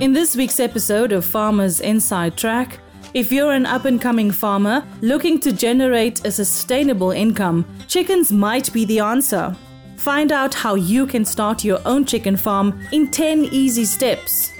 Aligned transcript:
In 0.00 0.12
this 0.12 0.34
week's 0.34 0.58
episode 0.58 1.12
of 1.12 1.24
Farmers 1.24 1.80
Inside 1.80 2.36
Track, 2.36 2.80
if 3.14 3.30
you're 3.30 3.52
an 3.52 3.66
up 3.66 3.84
and 3.84 4.00
coming 4.00 4.30
farmer 4.30 4.84
looking 5.00 5.38
to 5.40 5.52
generate 5.52 6.24
a 6.24 6.32
sustainable 6.32 7.10
income, 7.12 7.64
chickens 7.86 8.32
might 8.32 8.72
be 8.72 8.84
the 8.84 9.00
answer. 9.00 9.54
Find 9.96 10.32
out 10.32 10.54
how 10.54 10.74
you 10.74 11.06
can 11.06 11.24
start 11.24 11.62
your 11.62 11.78
own 11.84 12.04
chicken 12.04 12.36
farm 12.36 12.80
in 12.90 13.10
10 13.10 13.44
easy 13.52 13.84
steps. 13.84 14.52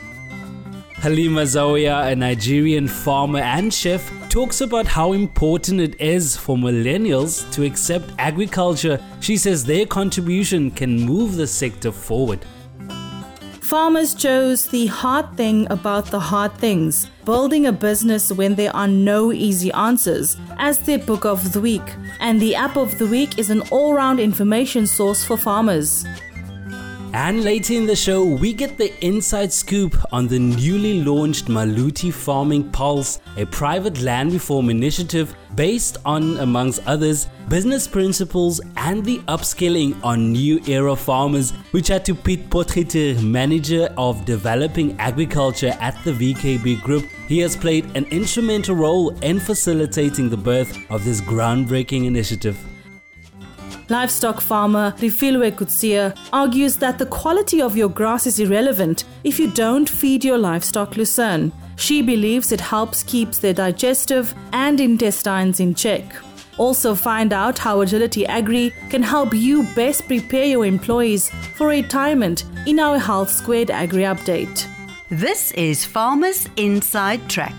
Halima 0.98 1.42
Zawiya, 1.42 2.12
a 2.12 2.14
Nigerian 2.14 2.86
farmer 2.86 3.40
and 3.40 3.74
chef, 3.74 4.08
talks 4.28 4.60
about 4.60 4.86
how 4.86 5.12
important 5.12 5.80
it 5.80 6.00
is 6.00 6.36
for 6.36 6.56
millennials 6.56 7.50
to 7.54 7.64
accept 7.64 8.12
agriculture. 8.18 9.02
She 9.18 9.36
says 9.36 9.64
their 9.64 9.86
contribution 9.86 10.70
can 10.70 11.00
move 11.00 11.34
the 11.34 11.48
sector 11.48 11.90
forward. 11.90 12.46
Farmers 13.72 14.12
chose 14.12 14.66
the 14.66 14.88
hard 14.88 15.34
thing 15.34 15.66
about 15.72 16.04
the 16.10 16.20
hard 16.20 16.52
things, 16.58 17.08
building 17.24 17.64
a 17.64 17.72
business 17.72 18.30
when 18.30 18.54
there 18.54 18.76
are 18.76 18.86
no 18.86 19.32
easy 19.32 19.72
answers, 19.72 20.36
as 20.58 20.80
their 20.80 20.98
book 20.98 21.24
of 21.24 21.54
the 21.54 21.60
week. 21.62 21.94
And 22.20 22.38
the 22.38 22.54
app 22.54 22.76
of 22.76 22.98
the 22.98 23.06
week 23.06 23.38
is 23.38 23.48
an 23.48 23.62
all 23.70 23.94
round 23.94 24.20
information 24.20 24.86
source 24.86 25.24
for 25.24 25.38
farmers. 25.38 26.04
And 27.14 27.44
later 27.44 27.74
in 27.74 27.84
the 27.84 27.94
show, 27.94 28.24
we 28.24 28.54
get 28.54 28.78
the 28.78 28.90
inside 29.04 29.52
scoop 29.52 29.94
on 30.12 30.28
the 30.28 30.38
newly 30.38 31.04
launched 31.04 31.44
Maluti 31.44 32.10
Farming 32.10 32.70
Pals, 32.70 33.20
a 33.36 33.44
private 33.44 34.00
land 34.00 34.32
reform 34.32 34.70
initiative 34.70 35.34
based 35.54 35.98
on, 36.06 36.38
amongst 36.38 36.80
others, 36.86 37.26
business 37.50 37.86
principles 37.86 38.62
and 38.78 39.04
the 39.04 39.18
upskilling 39.28 39.94
on 40.02 40.32
new 40.32 40.58
era 40.66 40.96
farmers, 40.96 41.50
which 41.72 41.88
had 41.88 42.02
to 42.06 42.14
Piet 42.14 42.48
Potgieter, 42.48 43.22
manager 43.22 43.92
of 43.98 44.24
developing 44.24 44.98
agriculture 44.98 45.76
at 45.80 46.02
the 46.04 46.12
VKB 46.12 46.80
Group. 46.80 47.04
He 47.28 47.40
has 47.40 47.54
played 47.54 47.84
an 47.94 48.06
instrumental 48.06 48.74
role 48.74 49.10
in 49.18 49.38
facilitating 49.38 50.30
the 50.30 50.38
birth 50.38 50.78
of 50.90 51.04
this 51.04 51.20
groundbreaking 51.20 52.06
initiative. 52.06 52.58
Livestock 53.88 54.40
farmer 54.40 54.94
Refilwe 54.98 55.52
Kutsia 55.52 56.16
argues 56.32 56.76
that 56.76 56.98
the 56.98 57.06
quality 57.06 57.60
of 57.60 57.76
your 57.76 57.88
grass 57.88 58.26
is 58.26 58.38
irrelevant 58.40 59.04
if 59.24 59.38
you 59.38 59.50
don't 59.50 59.88
feed 59.88 60.24
your 60.24 60.38
livestock 60.38 60.96
lucerne. 60.96 61.52
She 61.76 62.02
believes 62.02 62.52
it 62.52 62.60
helps 62.60 63.02
keeps 63.02 63.38
their 63.38 63.54
digestive 63.54 64.34
and 64.52 64.80
intestines 64.80 65.60
in 65.60 65.74
check. 65.74 66.04
Also 66.58 66.94
find 66.94 67.32
out 67.32 67.58
how 67.58 67.80
Agility 67.80 68.26
Agri 68.26 68.72
can 68.90 69.02
help 69.02 69.34
you 69.34 69.64
best 69.74 70.06
prepare 70.06 70.44
your 70.44 70.66
employees 70.66 71.30
for 71.56 71.68
retirement 71.68 72.44
in 72.66 72.78
our 72.78 72.98
Health 72.98 73.30
Squared 73.30 73.70
Agri 73.70 74.02
update. 74.02 74.66
This 75.10 75.50
is 75.52 75.84
Farmers 75.84 76.48
Inside 76.56 77.28
Track, 77.28 77.54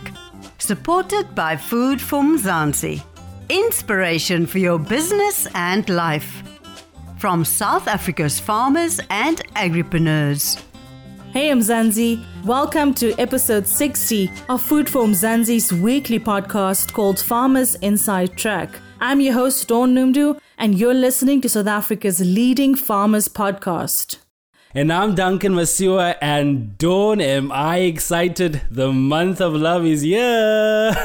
supported 0.57 1.35
by 1.35 1.57
Food 1.57 1.99
for 2.01 2.21
Mzansi. 2.21 3.03
Inspiration 3.49 4.45
for 4.45 4.59
your 4.59 4.79
business 4.79 5.47
and 5.53 5.87
life. 5.89 6.43
From 7.17 7.43
South 7.43 7.87
Africa's 7.87 8.39
farmers 8.39 9.01
and 9.09 9.37
agripreneurs. 9.55 10.61
Hey, 11.33 11.49
Mzansi. 11.49 12.23
Welcome 12.45 12.93
to 12.95 13.13
episode 13.19 13.67
60 13.67 14.31
of 14.47 14.61
Food 14.61 14.89
for 14.89 15.03
Mzansi's 15.03 15.73
weekly 15.73 16.19
podcast 16.19 16.93
called 16.93 17.19
Farmers 17.19 17.75
Inside 17.75 18.37
Track. 18.37 18.69
I'm 19.01 19.19
your 19.19 19.33
host, 19.33 19.67
Dawn 19.67 19.93
Noemdoe, 19.93 20.39
and 20.57 20.77
you're 20.77 20.93
listening 20.93 21.41
to 21.41 21.49
South 21.49 21.67
Africa's 21.67 22.21
leading 22.21 22.75
farmers 22.75 23.27
podcast. 23.27 24.22
And 24.75 24.91
I'm 24.91 25.13
Duncan 25.13 25.53
Masiwa, 25.53 26.15
and 26.19 26.75
Dawn, 26.79 27.21
am 27.21 27.51
I 27.51 27.81
excited? 27.81 28.63
The 28.71 28.91
month 28.91 29.39
of 29.39 29.53
love 29.53 29.85
is 29.85 30.01
here. 30.01 30.95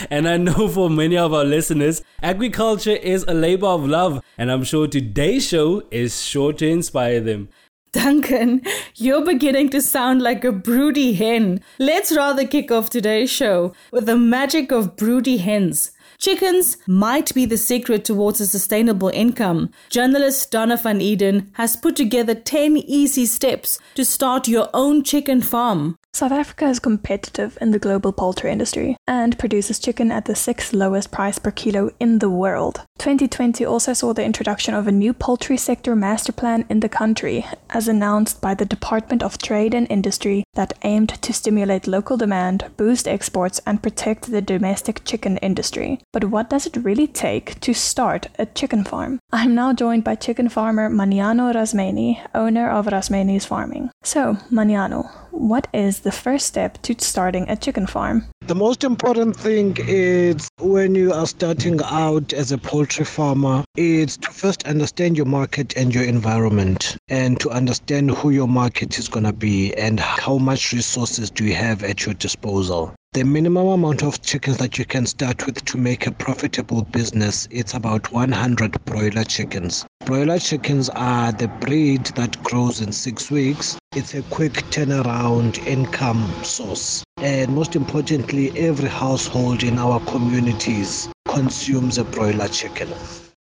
and 0.10 0.26
I 0.26 0.38
know 0.38 0.66
for 0.66 0.88
many 0.88 1.18
of 1.18 1.34
our 1.34 1.44
listeners, 1.44 2.02
agriculture 2.22 2.96
is 2.96 3.22
a 3.28 3.34
labor 3.34 3.66
of 3.66 3.86
love, 3.86 4.24
and 4.38 4.50
I'm 4.50 4.64
sure 4.64 4.86
today's 4.86 5.46
show 5.46 5.82
is 5.90 6.22
sure 6.22 6.54
to 6.54 6.66
inspire 6.66 7.20
them. 7.20 7.50
Duncan, 7.92 8.62
you're 8.94 9.26
beginning 9.26 9.68
to 9.70 9.82
sound 9.82 10.22
like 10.22 10.42
a 10.42 10.50
broody 10.50 11.12
hen. 11.12 11.60
Let's 11.78 12.16
rather 12.16 12.46
kick 12.46 12.70
off 12.70 12.88
today's 12.88 13.28
show 13.30 13.74
with 13.92 14.06
the 14.06 14.16
magic 14.16 14.72
of 14.72 14.96
broody 14.96 15.36
hens. 15.36 15.92
Chickens 16.18 16.76
might 16.86 17.34
be 17.34 17.44
the 17.44 17.58
secret 17.58 18.04
towards 18.04 18.40
a 18.40 18.46
sustainable 18.46 19.08
income. 19.08 19.70
Journalist 19.90 20.50
Donna 20.50 20.76
van 20.76 21.00
Eden 21.00 21.50
has 21.54 21.76
put 21.76 21.96
together 21.96 22.34
10 22.34 22.76
easy 22.78 23.26
steps 23.26 23.78
to 23.94 24.04
start 24.04 24.48
your 24.48 24.68
own 24.72 25.02
chicken 25.02 25.40
farm. 25.40 25.96
South 26.16 26.32
Africa 26.32 26.64
is 26.64 26.78
competitive 26.78 27.58
in 27.60 27.72
the 27.72 27.78
global 27.78 28.10
poultry 28.10 28.50
industry 28.50 28.96
and 29.06 29.38
produces 29.38 29.78
chicken 29.78 30.10
at 30.10 30.24
the 30.24 30.34
sixth 30.34 30.72
lowest 30.72 31.12
price 31.12 31.38
per 31.38 31.50
kilo 31.50 31.90
in 32.00 32.20
the 32.20 32.30
world. 32.30 32.80
2020 32.98 33.66
also 33.66 33.92
saw 33.92 34.14
the 34.14 34.24
introduction 34.24 34.72
of 34.72 34.88
a 34.88 34.92
new 34.92 35.12
poultry 35.12 35.58
sector 35.58 35.94
master 35.94 36.32
plan 36.32 36.64
in 36.70 36.80
the 36.80 36.88
country, 36.88 37.44
as 37.68 37.86
announced 37.86 38.40
by 38.40 38.54
the 38.54 38.64
Department 38.64 39.22
of 39.22 39.36
Trade 39.36 39.74
and 39.74 39.86
Industry, 39.90 40.42
that 40.54 40.72
aimed 40.84 41.10
to 41.20 41.34
stimulate 41.34 41.86
local 41.86 42.16
demand, 42.16 42.64
boost 42.78 43.06
exports, 43.06 43.60
and 43.66 43.82
protect 43.82 44.30
the 44.30 44.40
domestic 44.40 45.04
chicken 45.04 45.36
industry. 45.38 46.00
But 46.14 46.30
what 46.30 46.48
does 46.48 46.66
it 46.66 46.78
really 46.78 47.06
take 47.06 47.60
to 47.60 47.74
start 47.74 48.28
a 48.38 48.46
chicken 48.46 48.84
farm? 48.84 49.18
I'm 49.32 49.54
now 49.54 49.74
joined 49.74 50.04
by 50.04 50.14
chicken 50.14 50.48
farmer 50.48 50.88
Maniano 50.88 51.52
Rasmeni, 51.52 52.26
owner 52.34 52.70
of 52.70 52.86
Rasmeni's 52.86 53.44
Farming. 53.44 53.90
So, 54.02 54.38
Maniano, 54.50 55.10
what 55.36 55.68
is 55.72 56.00
the 56.00 56.12
first 56.12 56.46
step 56.46 56.80
to 56.82 56.94
starting 56.98 57.48
a 57.48 57.56
chicken 57.56 57.86
farm? 57.86 58.24
The 58.46 58.54
most 58.54 58.84
important 58.84 59.36
thing 59.36 59.76
is 59.78 60.48
when 60.60 60.94
you 60.94 61.12
are 61.12 61.26
starting 61.26 61.80
out 61.84 62.32
as 62.32 62.52
a 62.52 62.58
poultry 62.58 63.04
farmer, 63.04 63.64
is 63.76 64.16
to 64.18 64.30
first 64.30 64.66
understand 64.66 65.16
your 65.16 65.26
market 65.26 65.76
and 65.76 65.94
your 65.94 66.04
environment 66.04 66.96
and 67.08 67.38
to 67.40 67.50
understand 67.50 68.10
who 68.10 68.30
your 68.30 68.48
market 68.48 68.98
is 68.98 69.08
going 69.08 69.24
to 69.24 69.32
be 69.32 69.74
and 69.74 70.00
how 70.00 70.38
much 70.38 70.72
resources 70.72 71.30
do 71.30 71.44
you 71.44 71.54
have 71.54 71.84
at 71.84 72.06
your 72.06 72.14
disposal. 72.14 72.94
The 73.16 73.24
minimum 73.24 73.68
amount 73.68 74.02
of 74.02 74.20
chickens 74.20 74.58
that 74.58 74.76
you 74.76 74.84
can 74.84 75.06
start 75.06 75.46
with 75.46 75.64
to 75.64 75.78
make 75.78 76.06
a 76.06 76.10
profitable 76.10 76.82
business 76.82 77.48
it's 77.50 77.72
about 77.72 78.12
100 78.12 78.84
broiler 78.84 79.24
chickens. 79.24 79.86
Broiler 80.04 80.38
chickens 80.38 80.90
are 80.90 81.32
the 81.32 81.48
breed 81.48 82.04
that 82.08 82.42
grows 82.42 82.82
in 82.82 82.92
6 82.92 83.30
weeks. 83.30 83.78
It's 83.94 84.12
a 84.12 84.20
quick 84.24 84.52
turnaround 84.68 85.56
income 85.66 86.30
source. 86.44 87.04
And 87.16 87.54
most 87.54 87.74
importantly, 87.74 88.52
every 88.54 88.90
household 88.90 89.62
in 89.62 89.78
our 89.78 89.98
communities 90.00 91.08
consumes 91.26 91.96
a 91.96 92.04
broiler 92.04 92.48
chicken. 92.48 92.90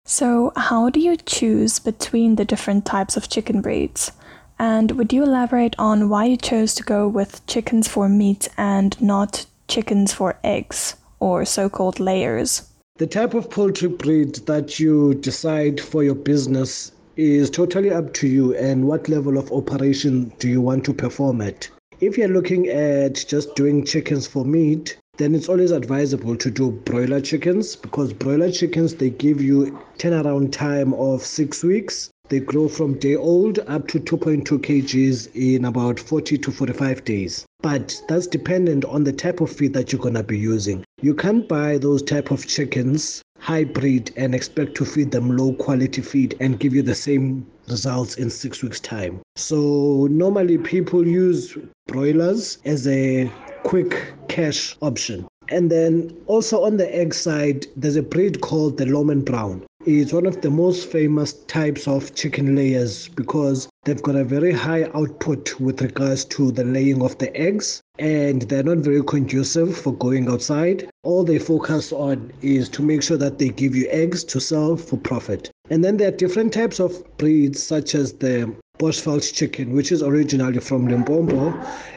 So, 0.05 0.53
how 0.55 0.91
do 0.91 0.99
you 0.99 1.17
choose 1.17 1.79
between 1.79 2.35
the 2.35 2.45
different 2.45 2.85
types 2.85 3.17
of 3.17 3.27
chicken 3.27 3.59
breeds? 3.59 4.11
And 4.59 4.91
would 4.91 5.11
you 5.11 5.23
elaborate 5.23 5.75
on 5.79 6.09
why 6.09 6.25
you 6.25 6.37
chose 6.37 6.75
to 6.75 6.83
go 6.83 7.07
with 7.07 7.43
chickens 7.47 7.87
for 7.87 8.07
meat 8.07 8.49
and 8.55 9.01
not 9.01 9.47
chickens 9.73 10.13
for 10.13 10.37
eggs, 10.43 10.95
or 11.19 11.43
so 11.45 11.67
called 11.67 11.99
layers? 11.99 12.69
The 12.97 13.07
type 13.07 13.33
of 13.33 13.49
poultry 13.49 13.89
breed 13.89 14.35
that 14.45 14.79
you 14.79 15.15
decide 15.15 15.81
for 15.81 16.03
your 16.03 16.13
business 16.13 16.91
is 17.17 17.49
totally 17.49 17.89
up 17.89 18.13
to 18.13 18.27
you 18.27 18.55
and 18.55 18.87
what 18.87 19.09
level 19.09 19.37
of 19.37 19.51
operation 19.51 20.31
do 20.37 20.47
you 20.47 20.61
want 20.61 20.85
to 20.85 20.93
perform 20.93 21.41
at. 21.41 21.67
If 21.99 22.19
you're 22.19 22.27
looking 22.27 22.67
at 22.67 23.25
just 23.27 23.55
doing 23.55 23.83
chickens 23.83 24.27
for 24.27 24.45
meat, 24.45 24.97
then 25.17 25.33
it's 25.33 25.49
always 25.49 25.71
advisable 25.71 26.35
to 26.35 26.51
do 26.51 26.69
broiler 26.69 27.21
chickens 27.21 27.75
because 27.75 28.13
broiler 28.13 28.51
chickens 28.51 28.93
they 28.95 29.09
give 29.09 29.41
you 29.41 29.79
turnaround 29.97 30.51
time 30.51 30.93
of 30.93 31.23
six 31.23 31.63
weeks 31.63 32.11
they 32.29 32.39
grow 32.39 32.67
from 32.67 32.97
day 32.99 33.15
old 33.15 33.59
up 33.67 33.87
to 33.89 33.99
2.2 33.99 34.43
kgs 34.59 35.29
in 35.35 35.65
about 35.65 35.99
40 35.99 36.37
to 36.37 36.51
45 36.51 37.03
days. 37.03 37.45
But 37.63 37.99
that's 38.07 38.27
dependent 38.27 38.85
on 38.85 39.05
the 39.05 39.13
type 39.13 39.39
of 39.41 39.49
feed 39.49 39.73
that 39.73 39.91
you're 39.91 40.01
going 40.01 40.13
to 40.13 40.23
be 40.23 40.37
using. 40.37 40.83
You 41.01 41.15
can't 41.15 41.47
buy 41.47 41.79
those 41.79 42.03
type 42.03 42.29
of 42.29 42.45
chickens 42.45 43.23
hybrid 43.39 44.11
and 44.15 44.33
expect 44.33 44.75
to 44.75 44.85
feed 44.85 45.11
them 45.11 45.35
low 45.35 45.53
quality 45.53 46.01
feed 46.01 46.35
and 46.39 46.59
give 46.59 46.73
you 46.73 46.81
the 46.81 46.95
same 46.95 47.45
results 47.67 48.15
in 48.15 48.29
six 48.29 48.63
weeks 48.63 48.79
time. 48.79 49.21
So 49.35 50.07
normally 50.09 50.57
people 50.57 51.05
use 51.05 51.57
broilers 51.87 52.57
as 52.63 52.87
a 52.87 53.29
quick 53.63 54.13
cash 54.29 54.77
option. 54.81 55.27
And 55.49 55.69
then 55.69 56.15
also 56.27 56.63
on 56.63 56.77
the 56.77 56.95
egg 56.95 57.13
side, 57.13 57.67
there's 57.75 57.95
a 57.95 58.03
breed 58.03 58.41
called 58.41 58.77
the 58.77 58.85
Lohmann 58.85 59.25
Brown. 59.25 59.63
It's 59.85 60.13
one 60.13 60.25
of 60.25 60.39
the 60.41 60.49
most 60.49 60.87
famous 60.89 61.33
types 61.33 61.89
of 61.89 62.15
chicken 62.15 62.55
layers 62.55 63.09
because 63.09 63.67
they've 63.83 64.01
got 64.01 64.15
a 64.15 64.23
very 64.23 64.53
high 64.53 64.89
output 64.93 65.59
with 65.59 65.81
regards 65.81 66.23
to 66.25 66.51
the 66.53 66.63
laying 66.63 67.01
of 67.01 67.17
the 67.17 67.35
eggs 67.35 67.81
and 67.99 68.43
they're 68.43 68.63
not 68.63 68.77
very 68.77 69.03
conducive 69.03 69.77
for 69.77 69.93
going 69.93 70.29
outside. 70.29 70.89
All 71.03 71.25
they 71.25 71.37
focus 71.37 71.91
on 71.91 72.31
is 72.41 72.69
to 72.69 72.81
make 72.81 73.03
sure 73.03 73.17
that 73.17 73.39
they 73.39 73.49
give 73.49 73.75
you 73.75 73.87
eggs 73.89 74.23
to 74.25 74.39
sell 74.39 74.77
for 74.77 74.97
profit. 74.97 75.51
And 75.69 75.83
then 75.83 75.97
there 75.97 76.07
are 76.07 76.17
different 76.17 76.53
types 76.53 76.79
of 76.79 77.03
breeds, 77.17 77.61
such 77.61 77.93
as 77.93 78.13
the 78.13 78.55
Boschveld 78.79 79.33
chicken, 79.33 79.73
which 79.73 79.91
is 79.91 80.01
originally 80.01 80.59
from 80.59 80.87
Limpopo. 80.87 81.49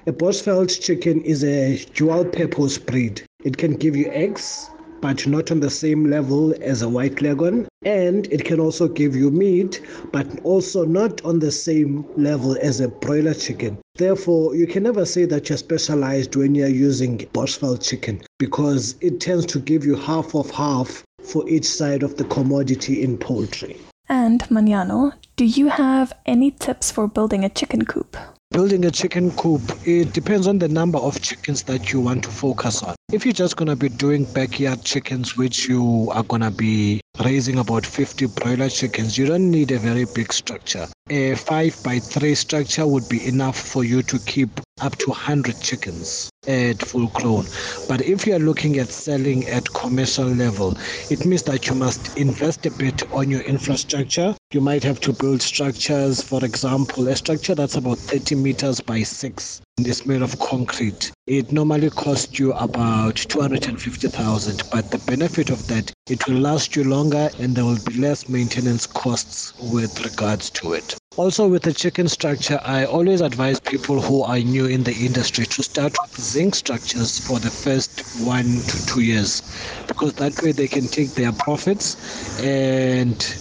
A 0.07 0.13
Boschveld 0.13 0.81
chicken 0.81 1.23
is 1.23 1.43
a 1.43 1.83
dual 1.95 2.25
purpose 2.25 2.79
breed. 2.79 3.23
It 3.45 3.57
can 3.57 3.75
give 3.75 3.95
you 3.95 4.11
eggs 4.11 4.71
but 5.01 5.25
not 5.27 5.53
on 5.53 5.61
the 5.61 5.71
same 5.71 6.11
level 6.11 6.53
as 6.61 6.83
a 6.83 6.89
white 6.89 7.23
leghorn. 7.23 7.69
And 7.85 8.27
it 8.33 8.45
can 8.45 8.59
also 8.59 8.89
give 8.89 9.15
you 9.15 9.31
meat, 9.31 9.81
but 10.13 10.27
also 10.43 10.85
not 10.85 11.25
on 11.25 11.39
the 11.39 11.53
same 11.53 12.05
level 12.17 12.57
as 12.61 12.81
a 12.81 12.89
broiler 12.89 13.35
chicken. 13.35 13.79
Therefore, 13.97 14.57
you 14.57 14.67
can 14.67 14.83
never 14.83 15.05
say 15.05 15.25
that 15.27 15.49
you're 15.49 15.59
specialized 15.59 16.35
when 16.35 16.57
you're 16.57 16.67
using 16.69 17.19
Boschveld 17.19 17.89
chicken 17.89 18.21
because 18.41 18.97
it 19.01 19.21
tends 19.21 19.47
to 19.47 19.61
give 19.61 19.85
you 19.85 19.95
half 19.95 20.35
of 20.35 20.51
half 20.51 21.05
for 21.23 21.49
each 21.49 21.67
side 21.67 22.03
of 22.03 22.17
the 22.17 22.25
commodity 22.25 23.03
in 23.03 23.17
poultry. 23.17 23.77
And 24.09 24.43
Maniano, 24.51 25.13
do 25.37 25.45
you 25.45 25.69
have 25.69 26.13
any 26.27 26.51
tips 26.51 26.91
for 26.91 27.07
building 27.07 27.45
a 27.45 27.49
chicken 27.49 27.85
coop? 27.85 28.17
Building 28.51 28.85
a 28.85 28.91
chicken 28.91 29.31
coop, 29.33 29.63
it 29.85 30.13
depends 30.13 30.49
on 30.49 30.59
the 30.59 30.69
number 30.69 30.99
of 30.99 31.21
chickens 31.21 31.63
that 31.65 31.93
you 31.93 32.01
want 32.01 32.25
to 32.25 32.31
focus 32.31 32.83
on. 32.83 32.96
If 33.13 33.25
you're 33.25 33.33
just 33.33 33.57
going 33.57 33.69
to 33.69 33.77
be 33.77 33.89
doing 33.89 34.25
backyard 34.25 34.83
chickens, 34.83 35.37
which 35.37 35.69
you 35.69 36.11
are 36.11 36.25
going 36.25 36.43
to 36.43 36.51
be 36.51 37.01
raising 37.25 37.61
about 37.61 37.87
50 37.87 38.27
broiler 38.27 38.69
chickens, 38.69 39.17
you 39.17 39.27
don't 39.27 39.49
need 39.49 39.71
a 39.71 39.79
very 39.79 40.07
big 40.07 40.33
structure. 40.33 40.89
A 41.09 41.37
5 41.37 41.85
by 41.85 42.01
3 42.01 42.35
structure 42.35 42.85
would 42.85 43.09
be 43.09 43.25
enough 43.25 43.57
for 43.57 43.85
you 43.85 44.03
to 44.03 44.19
keep 44.19 44.61
up 44.81 44.97
to 44.97 45.11
100 45.11 45.61
chickens 45.61 46.31
at 46.49 46.83
full 46.83 47.07
grown. 47.15 47.47
But 47.89 48.03
if 48.03 48.27
you 48.27 48.35
are 48.35 48.41
looking 48.41 48.77
at 48.81 48.89
selling 48.89 49.47
at 49.47 49.73
commercial 49.73 50.27
level, 50.27 50.77
it 51.09 51.25
means 51.25 51.45
that 51.45 51.69
you 51.69 51.77
must 51.77 52.19
invest 52.19 52.67
a 52.67 52.73
bit 52.73 53.09
on 53.13 53.31
your 53.31 53.43
infrastructure. 53.43 54.35
You 54.53 54.61
might 54.61 54.83
have 54.83 54.99
to 55.03 55.13
build 55.13 55.43
structures, 55.43 56.21
for 56.23 56.45
example, 56.45 57.07
a 57.07 57.15
structure 57.15 57.55
that's 57.55 57.77
about 57.77 57.99
30 57.99 58.35
meters 58.35 58.81
by 58.81 59.05
6 59.05 59.63
is 59.85 60.07
made 60.07 60.23
of 60.23 60.39
concrete. 60.39 61.13
It 61.27 61.53
normally 61.53 61.91
costs 61.91 62.39
you 62.39 62.53
about 62.55 63.17
250,000, 63.17 64.63
but 64.71 64.91
the 64.91 64.99
benefit 64.99 65.51
of 65.51 65.67
that, 65.67 65.93
it 66.09 66.27
will 66.27 66.39
last 66.39 66.75
you 66.77 66.85
longer 66.85 67.29
and 67.39 67.55
there 67.55 67.65
will 67.65 67.79
be 67.85 67.93
less 67.95 68.27
maintenance 68.29 68.87
costs 68.87 69.53
with 69.61 70.03
regards 70.03 70.49
to 70.51 70.73
it. 70.73 70.97
Also, 71.19 71.47
with 71.47 71.63
the 71.63 71.75
chicken 71.75 72.09
structure, 72.09 72.59
I 72.65 72.87
always 72.87 73.21
advise 73.21 73.61
people 73.61 74.01
who 74.01 74.23
are 74.23 74.39
new 74.39 74.65
in 74.65 74.83
the 74.83 74.95
industry 74.95 75.45
to 75.45 75.63
start 75.63 75.95
with 76.03 76.25
zinc 76.25 76.55
structures 76.55 77.19
for 77.19 77.39
the 77.39 77.51
first 77.51 78.01
one 78.21 78.63
to 78.63 78.87
two 78.87 79.01
years 79.01 79.43
because 79.89 80.15
that 80.15 80.43
way 80.43 80.53
they 80.53 80.69
can 80.69 80.87
take 80.89 81.15
their 81.15 81.33
profits 81.33 81.97
and 82.43 83.37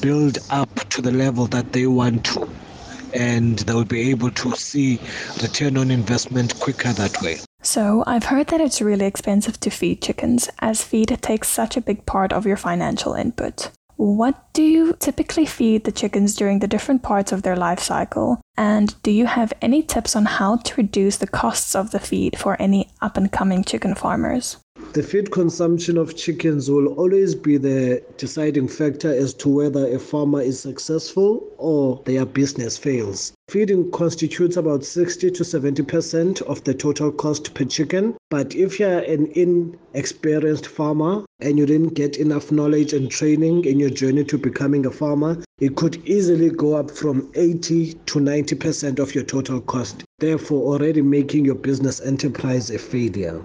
build 0.00 0.38
up 0.50 0.74
to 0.90 1.00
the 1.00 1.12
level 1.12 1.46
that 1.46 1.72
they 1.72 1.86
want 1.86 2.24
to. 2.26 2.57
And 3.14 3.58
they'll 3.60 3.84
be 3.84 4.10
able 4.10 4.30
to 4.30 4.52
see 4.56 4.96
the 5.36 5.48
return 5.48 5.76
on 5.76 5.90
investment 5.90 6.58
quicker 6.60 6.92
that 6.92 7.20
way. 7.22 7.38
So, 7.62 8.04
I've 8.06 8.24
heard 8.24 8.48
that 8.48 8.60
it's 8.60 8.80
really 8.80 9.06
expensive 9.06 9.58
to 9.60 9.70
feed 9.70 10.00
chickens, 10.00 10.48
as 10.60 10.84
feed 10.84 11.16
takes 11.20 11.48
such 11.48 11.76
a 11.76 11.80
big 11.80 12.06
part 12.06 12.32
of 12.32 12.46
your 12.46 12.56
financial 12.56 13.14
input. 13.14 13.70
What 13.96 14.52
do 14.52 14.62
you 14.62 14.92
typically 15.00 15.44
feed 15.44 15.82
the 15.82 15.90
chickens 15.90 16.36
during 16.36 16.60
the 16.60 16.68
different 16.68 17.02
parts 17.02 17.32
of 17.32 17.42
their 17.42 17.56
life 17.56 17.80
cycle? 17.80 18.40
And 18.56 18.94
do 19.02 19.10
you 19.10 19.26
have 19.26 19.52
any 19.60 19.82
tips 19.82 20.14
on 20.14 20.24
how 20.24 20.58
to 20.58 20.74
reduce 20.76 21.16
the 21.16 21.26
costs 21.26 21.74
of 21.74 21.90
the 21.90 21.98
feed 21.98 22.38
for 22.38 22.56
any 22.62 22.90
up 23.02 23.16
and 23.16 23.32
coming 23.32 23.64
chicken 23.64 23.96
farmers? 23.96 24.56
The 24.94 25.02
feed 25.02 25.30
consumption 25.30 25.98
of 25.98 26.16
chickens 26.16 26.70
will 26.70 26.88
always 26.94 27.34
be 27.34 27.58
the 27.58 28.02
deciding 28.16 28.68
factor 28.68 29.12
as 29.12 29.34
to 29.34 29.48
whether 29.50 29.86
a 29.86 29.98
farmer 29.98 30.40
is 30.40 30.60
successful 30.60 31.46
or 31.58 32.00
their 32.06 32.24
business 32.24 32.78
fails. 32.78 33.34
Feeding 33.50 33.90
constitutes 33.90 34.56
about 34.56 34.84
60 34.84 35.30
to 35.30 35.42
70% 35.42 36.40
of 36.42 36.64
the 36.64 36.72
total 36.72 37.12
cost 37.12 37.52
per 37.52 37.66
chicken. 37.66 38.14
But 38.30 38.54
if 38.54 38.80
you're 38.80 39.00
an 39.00 39.26
inexperienced 39.34 40.66
farmer 40.66 41.26
and 41.40 41.58
you 41.58 41.66
didn't 41.66 41.92
get 41.92 42.16
enough 42.16 42.50
knowledge 42.50 42.94
and 42.94 43.10
training 43.10 43.66
in 43.66 43.78
your 43.78 43.90
journey 43.90 44.24
to 44.24 44.38
becoming 44.38 44.86
a 44.86 44.90
farmer, 44.90 45.36
it 45.60 45.76
could 45.76 45.96
easily 46.06 46.48
go 46.48 46.74
up 46.74 46.90
from 46.90 47.30
80 47.34 47.92
to 47.92 48.18
90% 48.20 48.98
of 48.98 49.14
your 49.14 49.24
total 49.24 49.60
cost, 49.60 50.04
therefore, 50.18 50.72
already 50.72 51.02
making 51.02 51.44
your 51.44 51.56
business 51.56 52.00
enterprise 52.00 52.70
a 52.70 52.78
failure. 52.78 53.42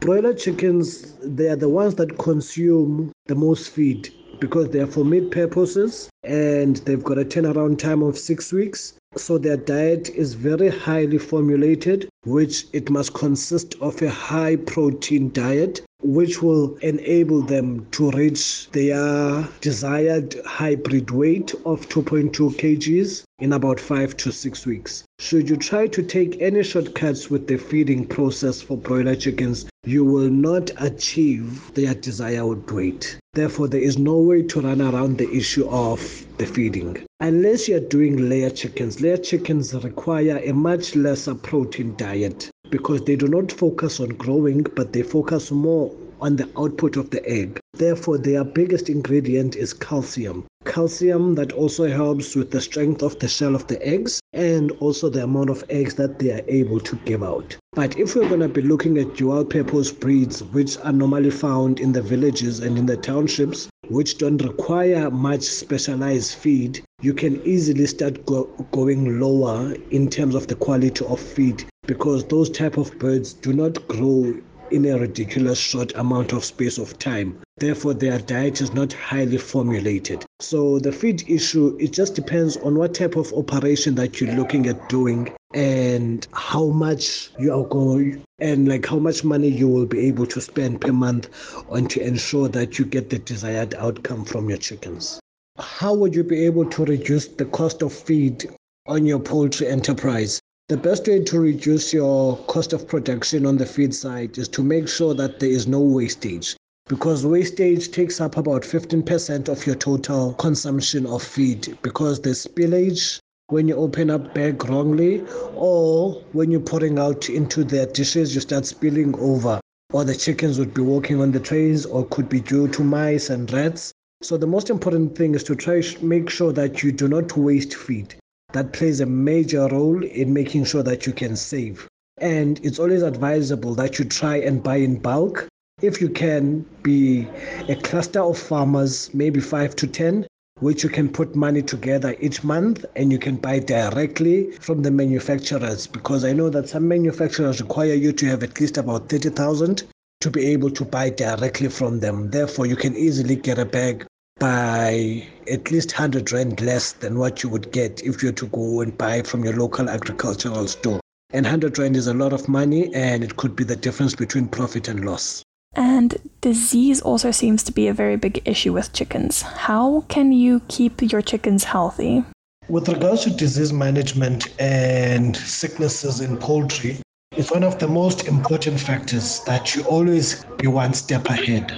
Broiler 0.00 0.32
chickens, 0.32 1.12
they 1.22 1.48
are 1.48 1.56
the 1.56 1.68
ones 1.68 1.96
that 1.96 2.16
consume 2.18 3.12
the 3.26 3.34
most 3.34 3.68
feed 3.70 4.08
because 4.40 4.70
they 4.70 4.80
are 4.80 4.86
for 4.86 5.04
meat 5.04 5.30
purposes 5.30 6.08
and 6.24 6.76
they've 6.78 7.04
got 7.04 7.18
a 7.18 7.24
turnaround 7.24 7.78
time 7.78 8.02
of 8.02 8.16
six 8.16 8.52
weeks. 8.52 8.94
So 9.16 9.36
their 9.36 9.58
diet 9.58 10.08
is 10.10 10.34
very 10.34 10.68
highly 10.68 11.18
formulated, 11.18 12.08
which 12.24 12.66
it 12.72 12.90
must 12.90 13.12
consist 13.12 13.74
of 13.80 14.00
a 14.00 14.08
high 14.08 14.56
protein 14.56 15.30
diet 15.32 15.82
which 16.02 16.42
will 16.42 16.76
enable 16.78 17.42
them 17.42 17.86
to 17.92 18.10
reach 18.12 18.70
their 18.70 19.46
desired 19.60 20.34
hybrid 20.44 21.10
weight 21.10 21.54
of 21.64 21.88
2.2 21.88 22.32
kgs 22.32 23.22
in 23.42 23.52
about 23.52 23.80
5 23.80 24.16
to 24.18 24.30
6 24.30 24.66
weeks. 24.66 25.02
Should 25.18 25.50
you 25.50 25.56
try 25.56 25.88
to 25.88 26.02
take 26.02 26.40
any 26.40 26.62
shortcuts 26.62 27.28
with 27.28 27.48
the 27.48 27.58
feeding 27.58 28.06
process 28.06 28.62
for 28.62 28.76
broiler 28.76 29.16
chickens, 29.16 29.66
you 29.84 30.04
will 30.04 30.30
not 30.30 30.70
achieve 30.78 31.74
their 31.74 31.92
desired 31.92 32.70
weight. 32.70 33.18
Therefore, 33.34 33.66
there 33.66 33.80
is 33.80 33.98
no 33.98 34.16
way 34.18 34.42
to 34.42 34.60
run 34.60 34.80
around 34.80 35.18
the 35.18 35.28
issue 35.32 35.68
of 35.68 36.00
the 36.38 36.46
feeding. 36.46 37.04
Unless 37.18 37.66
you're 37.66 37.80
doing 37.80 38.28
layer 38.28 38.50
chickens, 38.50 39.00
layer 39.00 39.16
chickens 39.16 39.74
require 39.74 40.40
a 40.44 40.52
much 40.52 40.94
lesser 40.94 41.34
protein 41.34 41.96
diet 41.96 42.48
because 42.70 43.02
they 43.02 43.16
do 43.16 43.26
not 43.26 43.50
focus 43.50 43.98
on 43.98 44.10
growing, 44.10 44.62
but 44.76 44.92
they 44.92 45.02
focus 45.02 45.50
more 45.50 45.92
on 46.20 46.36
the 46.36 46.48
output 46.56 46.96
of 46.96 47.10
the 47.10 47.28
egg. 47.28 47.58
Therefore, 47.74 48.18
their 48.18 48.44
biggest 48.44 48.90
ingredient 48.90 49.56
is 49.56 49.72
calcium. 49.72 50.44
Calcium 50.66 51.34
that 51.36 51.52
also 51.52 51.88
helps 51.88 52.36
with 52.36 52.50
the 52.50 52.60
strength 52.60 53.02
of 53.02 53.18
the 53.18 53.28
shell 53.28 53.54
of 53.54 53.66
the 53.66 53.84
eggs 53.86 54.20
and 54.34 54.70
also 54.72 55.08
the 55.08 55.24
amount 55.24 55.48
of 55.48 55.64
eggs 55.70 55.94
that 55.94 56.18
they 56.18 56.32
are 56.32 56.44
able 56.48 56.80
to 56.80 56.96
give 57.04 57.22
out. 57.22 57.56
But 57.72 57.98
if 57.98 58.14
we're 58.14 58.28
going 58.28 58.40
to 58.40 58.48
be 58.48 58.60
looking 58.60 58.98
at 58.98 59.16
dual 59.16 59.46
purpose 59.46 59.90
breeds, 59.90 60.42
which 60.44 60.78
are 60.80 60.92
normally 60.92 61.30
found 61.30 61.80
in 61.80 61.92
the 61.92 62.02
villages 62.02 62.60
and 62.60 62.76
in 62.76 62.84
the 62.84 62.96
townships, 62.98 63.68
which 63.88 64.18
don't 64.18 64.42
require 64.42 65.10
much 65.10 65.42
specialized 65.42 66.34
feed, 66.34 66.80
you 67.00 67.14
can 67.14 67.40
easily 67.42 67.86
start 67.86 68.24
go- 68.26 68.50
going 68.72 69.18
lower 69.18 69.74
in 69.90 70.10
terms 70.10 70.34
of 70.34 70.46
the 70.46 70.56
quality 70.56 71.04
of 71.06 71.18
feed 71.18 71.64
because 71.86 72.24
those 72.26 72.50
type 72.50 72.76
of 72.76 72.96
birds 72.98 73.32
do 73.32 73.52
not 73.52 73.88
grow 73.88 74.34
in 74.72 74.86
a 74.86 74.98
ridiculous 74.98 75.58
short 75.58 75.94
amount 75.96 76.32
of 76.32 76.44
space 76.44 76.78
of 76.78 76.98
time. 76.98 77.38
Therefore, 77.58 77.94
their 77.94 78.18
diet 78.18 78.60
is 78.60 78.72
not 78.72 78.92
highly 78.92 79.36
formulated. 79.36 80.24
So 80.40 80.78
the 80.78 80.92
feed 80.92 81.28
issue, 81.28 81.76
it 81.78 81.92
just 81.92 82.14
depends 82.14 82.56
on 82.56 82.76
what 82.76 82.94
type 82.94 83.16
of 83.16 83.32
operation 83.34 83.94
that 83.96 84.20
you're 84.20 84.34
looking 84.34 84.66
at 84.66 84.88
doing 84.88 85.30
and 85.54 86.26
how 86.32 86.66
much 86.66 87.30
you 87.38 87.52
are 87.52 87.66
going 87.66 88.22
and 88.38 88.66
like 88.66 88.86
how 88.86 88.98
much 88.98 89.22
money 89.22 89.48
you 89.48 89.68
will 89.68 89.86
be 89.86 90.00
able 90.06 90.26
to 90.26 90.40
spend 90.40 90.80
per 90.80 90.92
month 90.92 91.28
on 91.68 91.86
to 91.88 92.00
ensure 92.04 92.48
that 92.48 92.78
you 92.78 92.84
get 92.84 93.10
the 93.10 93.18
desired 93.18 93.74
outcome 93.74 94.24
from 94.24 94.48
your 94.48 94.58
chickens. 94.58 95.20
How 95.58 95.92
would 95.94 96.14
you 96.14 96.24
be 96.24 96.44
able 96.46 96.64
to 96.70 96.84
reduce 96.84 97.28
the 97.28 97.44
cost 97.44 97.82
of 97.82 97.92
feed 97.92 98.48
on 98.86 99.04
your 99.04 99.20
poultry 99.20 99.68
enterprise? 99.68 100.40
The 100.72 100.78
best 100.78 101.06
way 101.06 101.22
to 101.22 101.38
reduce 101.38 101.92
your 101.92 102.38
cost 102.46 102.72
of 102.72 102.88
production 102.88 103.44
on 103.44 103.58
the 103.58 103.66
feed 103.66 103.94
side 103.94 104.38
is 104.38 104.48
to 104.48 104.62
make 104.62 104.88
sure 104.88 105.12
that 105.12 105.38
there 105.38 105.50
is 105.50 105.66
no 105.66 105.78
wastage 105.78 106.56
because 106.88 107.26
wastage 107.26 107.90
takes 107.90 108.22
up 108.22 108.38
about 108.38 108.62
15% 108.62 109.50
of 109.50 109.66
your 109.66 109.74
total 109.74 110.32
consumption 110.32 111.04
of 111.04 111.22
feed 111.22 111.76
because 111.82 112.22
the 112.22 112.30
spillage 112.30 113.18
when 113.48 113.68
you 113.68 113.74
open 113.74 114.08
up 114.08 114.32
bag 114.32 114.64
wrongly 114.64 115.22
or 115.54 116.14
when 116.32 116.50
you're 116.50 116.58
pouring 116.58 116.98
out 116.98 117.28
into 117.28 117.64
their 117.64 117.84
dishes 117.84 118.34
you 118.34 118.40
start 118.40 118.64
spilling 118.64 119.14
over 119.18 119.60
or 119.92 120.04
the 120.04 120.14
chickens 120.14 120.58
would 120.58 120.72
be 120.72 120.80
walking 120.80 121.20
on 121.20 121.32
the 121.32 121.40
trays 121.40 121.84
or 121.84 122.06
could 122.06 122.30
be 122.30 122.40
due 122.40 122.66
to 122.68 122.82
mice 122.82 123.28
and 123.28 123.52
rats. 123.52 123.92
So 124.22 124.38
the 124.38 124.46
most 124.46 124.70
important 124.70 125.18
thing 125.18 125.34
is 125.34 125.44
to 125.44 125.54
try 125.54 125.82
make 126.00 126.30
sure 126.30 126.54
that 126.54 126.82
you 126.82 126.92
do 126.92 127.08
not 127.08 127.36
waste 127.36 127.74
feed 127.74 128.14
that 128.52 128.72
plays 128.72 129.00
a 129.00 129.06
major 129.06 129.66
role 129.68 130.02
in 130.04 130.32
making 130.32 130.64
sure 130.64 130.82
that 130.82 131.06
you 131.06 131.12
can 131.12 131.36
save. 131.36 131.88
And 132.18 132.60
it's 132.64 132.78
always 132.78 133.02
advisable 133.02 133.74
that 133.76 133.98
you 133.98 134.04
try 134.04 134.36
and 134.36 134.62
buy 134.62 134.76
in 134.76 134.96
bulk. 134.96 135.48
If 135.80 136.00
you 136.00 136.08
can 136.10 136.64
be 136.82 137.26
a 137.68 137.76
cluster 137.76 138.20
of 138.20 138.38
farmers, 138.38 139.12
maybe 139.14 139.40
five 139.40 139.74
to 139.76 139.86
10, 139.86 140.26
which 140.60 140.84
you 140.84 140.88
can 140.88 141.08
put 141.08 141.34
money 141.34 141.62
together 141.62 142.14
each 142.20 142.44
month 142.44 142.84
and 142.94 143.10
you 143.10 143.18
can 143.18 143.36
buy 143.36 143.58
directly 143.58 144.52
from 144.60 144.82
the 144.82 144.90
manufacturers 144.90 145.88
because 145.88 146.24
I 146.24 146.32
know 146.32 146.50
that 146.50 146.68
some 146.68 146.86
manufacturers 146.86 147.60
require 147.60 147.94
you 147.94 148.12
to 148.12 148.26
have 148.26 148.44
at 148.44 148.60
least 148.60 148.78
about 148.78 149.08
30,000 149.08 149.82
to 150.20 150.30
be 150.30 150.46
able 150.46 150.70
to 150.70 150.84
buy 150.84 151.10
directly 151.10 151.68
from 151.68 151.98
them. 151.98 152.30
Therefore, 152.30 152.66
you 152.66 152.76
can 152.76 152.96
easily 152.96 153.34
get 153.34 153.58
a 153.58 153.64
bag 153.64 154.06
by 154.38 155.26
at 155.50 155.70
least 155.70 155.92
100 155.92 156.32
rand 156.32 156.60
less 156.60 156.92
than 156.92 157.18
what 157.18 157.42
you 157.42 157.48
would 157.48 157.70
get 157.70 158.02
if 158.02 158.22
you 158.22 158.30
were 158.30 158.34
to 158.34 158.46
go 158.48 158.80
and 158.80 158.96
buy 158.98 159.22
from 159.22 159.44
your 159.44 159.54
local 159.54 159.88
agricultural 159.88 160.66
store. 160.66 161.00
And 161.32 161.46
100 161.46 161.78
rand 161.78 161.96
is 161.96 162.08
a 162.08 162.14
lot 162.14 162.32
of 162.32 162.48
money, 162.48 162.92
and 162.94 163.22
it 163.22 163.36
could 163.36 163.56
be 163.56 163.64
the 163.64 163.76
difference 163.76 164.14
between 164.14 164.48
profit 164.48 164.88
and 164.88 165.04
loss. 165.04 165.42
And 165.74 166.16
disease 166.40 167.00
also 167.00 167.30
seems 167.30 167.62
to 167.62 167.72
be 167.72 167.88
a 167.88 167.94
very 167.94 168.16
big 168.16 168.42
issue 168.44 168.72
with 168.72 168.92
chickens. 168.92 169.42
How 169.42 170.02
can 170.08 170.32
you 170.32 170.60
keep 170.68 171.00
your 171.00 171.22
chickens 171.22 171.64
healthy? 171.64 172.24
With 172.68 172.88
regards 172.88 173.24
to 173.24 173.30
disease 173.30 173.72
management 173.72 174.48
and 174.60 175.36
sicknesses 175.36 176.20
in 176.20 176.36
poultry, 176.36 177.00
it's 177.36 177.50
one 177.50 177.64
of 177.64 177.78
the 177.78 177.88
most 177.88 178.28
important 178.28 178.78
factors 178.78 179.40
that 179.44 179.74
you 179.74 179.82
always 179.84 180.44
be 180.58 180.66
one 180.66 180.92
step 180.92 181.26
ahead. 181.26 181.72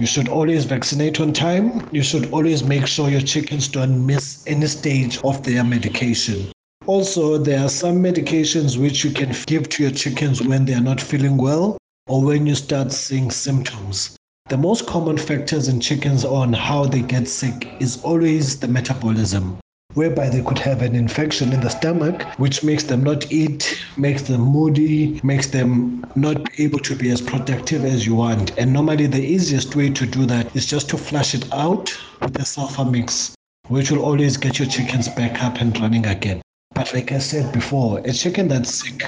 You 0.00 0.06
should 0.06 0.28
always 0.28 0.64
vaccinate 0.64 1.20
on 1.20 1.32
time. 1.32 1.88
You 1.92 2.02
should 2.02 2.32
always 2.32 2.64
make 2.64 2.84
sure 2.84 3.08
your 3.08 3.20
chickens 3.20 3.68
don't 3.68 4.04
miss 4.04 4.42
any 4.44 4.66
stage 4.66 5.18
of 5.22 5.44
their 5.44 5.62
medication. 5.62 6.50
Also, 6.86 7.38
there 7.38 7.60
are 7.60 7.68
some 7.68 8.02
medications 8.02 8.76
which 8.76 9.04
you 9.04 9.12
can 9.12 9.32
give 9.46 9.68
to 9.68 9.84
your 9.84 9.92
chickens 9.92 10.42
when 10.42 10.64
they 10.64 10.74
are 10.74 10.80
not 10.80 11.00
feeling 11.00 11.36
well 11.36 11.78
or 12.08 12.24
when 12.24 12.44
you 12.44 12.56
start 12.56 12.90
seeing 12.90 13.30
symptoms. 13.30 14.16
The 14.48 14.56
most 14.56 14.86
common 14.86 15.16
factors 15.16 15.68
in 15.68 15.80
chickens 15.80 16.24
on 16.24 16.52
how 16.52 16.86
they 16.86 17.00
get 17.00 17.28
sick 17.28 17.68
is 17.78 18.02
always 18.02 18.58
the 18.58 18.68
metabolism 18.68 19.58
whereby 19.94 20.28
they 20.28 20.42
could 20.42 20.58
have 20.58 20.82
an 20.82 20.94
infection 20.94 21.52
in 21.52 21.60
the 21.60 21.68
stomach, 21.68 22.22
which 22.38 22.62
makes 22.62 22.84
them 22.84 23.02
not 23.02 23.32
eat, 23.32 23.82
makes 23.96 24.22
them 24.22 24.40
moody, 24.40 25.20
makes 25.22 25.48
them 25.48 26.04
not 26.14 26.36
able 26.60 26.78
to 26.80 26.94
be 26.94 27.10
as 27.10 27.20
productive 27.20 27.84
as 27.84 28.06
you 28.06 28.14
want. 28.14 28.56
And 28.58 28.72
normally, 28.72 29.06
the 29.06 29.24
easiest 29.24 29.74
way 29.74 29.90
to 29.90 30.06
do 30.06 30.26
that 30.26 30.54
is 30.54 30.66
just 30.66 30.88
to 30.90 30.98
flush 30.98 31.34
it 31.34 31.52
out 31.52 31.96
with 32.20 32.38
a 32.38 32.44
sulfur 32.44 32.84
mix, 32.84 33.34
which 33.68 33.90
will 33.90 34.04
always 34.04 34.36
get 34.36 34.58
your 34.58 34.68
chickens 34.68 35.08
back 35.08 35.42
up 35.42 35.60
and 35.60 35.78
running 35.80 36.06
again. 36.06 36.42
But 36.74 36.92
like 36.92 37.12
I 37.12 37.18
said 37.18 37.52
before, 37.52 38.00
a 38.00 38.12
chicken 38.12 38.48
that's 38.48 38.74
sick 38.74 39.04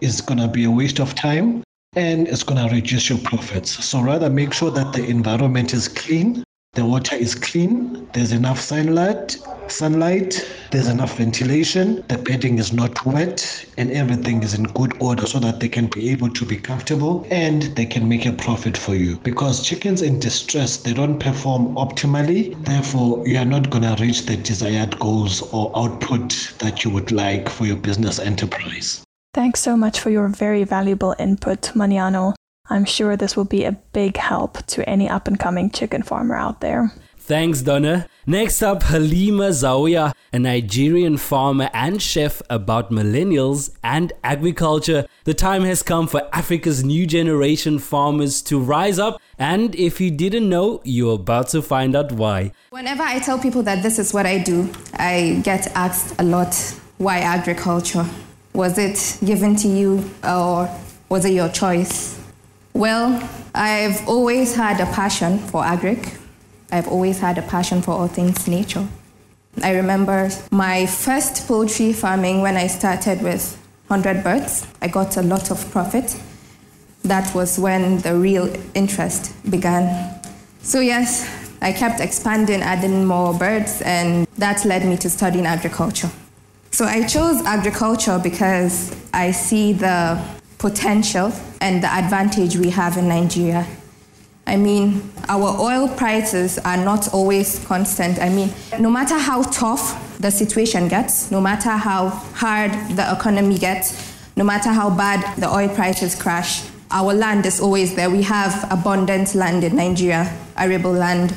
is 0.00 0.20
going 0.20 0.38
to 0.38 0.48
be 0.48 0.64
a 0.64 0.70
waste 0.70 1.00
of 1.00 1.14
time 1.14 1.62
and 1.96 2.28
it's 2.28 2.44
going 2.44 2.64
to 2.64 2.72
reduce 2.72 3.08
your 3.08 3.18
profits. 3.18 3.84
So 3.84 4.00
rather 4.00 4.30
make 4.30 4.52
sure 4.52 4.70
that 4.70 4.92
the 4.92 5.04
environment 5.04 5.74
is 5.74 5.88
clean, 5.88 6.44
the 6.78 6.86
water 6.86 7.16
is 7.16 7.34
clean, 7.34 8.08
there's 8.12 8.30
enough 8.30 8.60
sunlight, 8.60 9.36
sunlight, 9.66 10.48
there's 10.70 10.86
enough 10.86 11.16
ventilation, 11.16 12.04
the 12.06 12.16
bedding 12.18 12.60
is 12.60 12.72
not 12.72 13.04
wet, 13.04 13.66
and 13.76 13.90
everything 13.90 14.44
is 14.44 14.54
in 14.54 14.62
good 14.62 14.92
order 15.00 15.26
so 15.26 15.40
that 15.40 15.58
they 15.58 15.68
can 15.68 15.88
be 15.88 16.08
able 16.08 16.30
to 16.30 16.44
be 16.46 16.56
comfortable 16.56 17.26
and 17.32 17.62
they 17.74 17.84
can 17.84 18.08
make 18.08 18.26
a 18.26 18.32
profit 18.32 18.76
for 18.76 18.94
you. 18.94 19.16
Because 19.24 19.66
chickens 19.66 20.02
in 20.02 20.20
distress, 20.20 20.76
they 20.76 20.92
don't 20.94 21.18
perform 21.18 21.74
optimally, 21.74 22.54
therefore, 22.64 23.26
you 23.26 23.38
are 23.38 23.44
not 23.44 23.70
going 23.70 23.82
to 23.82 24.00
reach 24.00 24.26
the 24.26 24.36
desired 24.36 24.96
goals 25.00 25.42
or 25.52 25.72
output 25.76 26.54
that 26.60 26.84
you 26.84 26.90
would 26.90 27.10
like 27.10 27.48
for 27.48 27.66
your 27.66 27.76
business 27.76 28.20
enterprise. 28.20 29.02
Thanks 29.34 29.58
so 29.58 29.76
much 29.76 29.98
for 29.98 30.10
your 30.10 30.28
very 30.28 30.62
valuable 30.62 31.16
input, 31.18 31.72
Maniano. 31.74 32.34
I'm 32.70 32.84
sure 32.84 33.16
this 33.16 33.36
will 33.36 33.44
be 33.44 33.64
a 33.64 33.72
big 33.92 34.16
help 34.16 34.64
to 34.66 34.88
any 34.88 35.08
up 35.08 35.26
and 35.26 35.38
coming 35.38 35.70
chicken 35.70 36.02
farmer 36.02 36.36
out 36.36 36.60
there. 36.60 36.92
Thanks, 37.16 37.60
Donna. 37.60 38.08
Next 38.26 38.62
up, 38.62 38.84
Halima 38.84 39.50
Zawiya, 39.50 40.14
a 40.32 40.38
Nigerian 40.38 41.18
farmer 41.18 41.68
and 41.74 42.00
chef 42.00 42.40
about 42.48 42.90
millennials 42.90 43.70
and 43.84 44.14
agriculture. 44.24 45.06
The 45.24 45.34
time 45.34 45.62
has 45.64 45.82
come 45.82 46.08
for 46.08 46.26
Africa's 46.32 46.82
new 46.82 47.06
generation 47.06 47.78
farmers 47.78 48.40
to 48.42 48.58
rise 48.58 48.98
up, 48.98 49.20
and 49.38 49.74
if 49.74 50.00
you 50.00 50.10
didn't 50.10 50.48
know, 50.48 50.80
you're 50.84 51.16
about 51.16 51.48
to 51.48 51.60
find 51.60 51.94
out 51.94 52.12
why. 52.12 52.52
Whenever 52.70 53.02
I 53.02 53.18
tell 53.18 53.38
people 53.38 53.62
that 53.64 53.82
this 53.82 53.98
is 53.98 54.14
what 54.14 54.24
I 54.24 54.38
do, 54.38 54.70
I 54.94 55.42
get 55.44 55.66
asked 55.74 56.18
a 56.18 56.24
lot 56.24 56.54
why 56.96 57.18
agriculture? 57.18 58.06
Was 58.54 58.78
it 58.78 59.18
given 59.24 59.54
to 59.56 59.68
you 59.68 60.10
or 60.24 60.68
was 61.08 61.24
it 61.24 61.32
your 61.32 61.48
choice? 61.48 62.17
Well, 62.78 63.28
I've 63.56 64.06
always 64.08 64.54
had 64.54 64.80
a 64.80 64.86
passion 64.92 65.38
for 65.38 65.64
agric. 65.64 66.16
I've 66.70 66.86
always 66.86 67.18
had 67.18 67.36
a 67.36 67.42
passion 67.42 67.82
for 67.82 67.90
all 67.90 68.06
things 68.06 68.46
nature. 68.46 68.86
I 69.64 69.72
remember 69.74 70.30
my 70.52 70.86
first 70.86 71.48
poultry 71.48 71.92
farming 71.92 72.40
when 72.40 72.56
I 72.56 72.68
started 72.68 73.20
with 73.20 73.58
100 73.88 74.22
birds. 74.22 74.64
I 74.80 74.86
got 74.86 75.16
a 75.16 75.22
lot 75.22 75.50
of 75.50 75.68
profit. 75.72 76.22
That 77.02 77.34
was 77.34 77.58
when 77.58 77.98
the 77.98 78.14
real 78.14 78.48
interest 78.74 79.34
began. 79.50 80.22
So, 80.62 80.78
yes, 80.78 81.28
I 81.60 81.72
kept 81.72 81.98
expanding, 81.98 82.62
adding 82.62 83.04
more 83.04 83.34
birds, 83.34 83.82
and 83.82 84.28
that 84.36 84.64
led 84.64 84.86
me 84.86 84.96
to 84.98 85.10
studying 85.10 85.46
agriculture. 85.46 86.10
So, 86.70 86.84
I 86.84 87.08
chose 87.08 87.44
agriculture 87.44 88.20
because 88.22 88.94
I 89.12 89.32
see 89.32 89.72
the 89.72 90.37
potential 90.58 91.32
and 91.60 91.82
the 91.82 91.92
advantage 91.92 92.56
we 92.56 92.70
have 92.70 92.96
in 92.96 93.08
Nigeria. 93.08 93.66
I 94.46 94.56
mean, 94.56 95.12
our 95.28 95.60
oil 95.60 95.88
prices 95.88 96.58
are 96.58 96.76
not 96.76 97.12
always 97.12 97.64
constant. 97.66 98.18
I 98.18 98.28
mean, 98.30 98.52
no 98.80 98.90
matter 98.90 99.18
how 99.18 99.42
tough 99.42 100.18
the 100.18 100.30
situation 100.30 100.88
gets, 100.88 101.30
no 101.30 101.40
matter 101.40 101.70
how 101.70 102.08
hard 102.08 102.72
the 102.96 103.12
economy 103.12 103.58
gets, 103.58 104.16
no 104.36 104.44
matter 104.44 104.70
how 104.70 104.88
bad 104.88 105.36
the 105.36 105.48
oil 105.48 105.68
prices 105.68 106.14
crash, 106.14 106.62
our 106.90 107.12
land 107.12 107.44
is 107.44 107.60
always 107.60 107.94
there. 107.94 108.08
We 108.08 108.22
have 108.22 108.66
abundant 108.72 109.34
land 109.34 109.64
in 109.64 109.76
Nigeria, 109.76 110.34
arable 110.56 110.92
land. 110.92 111.36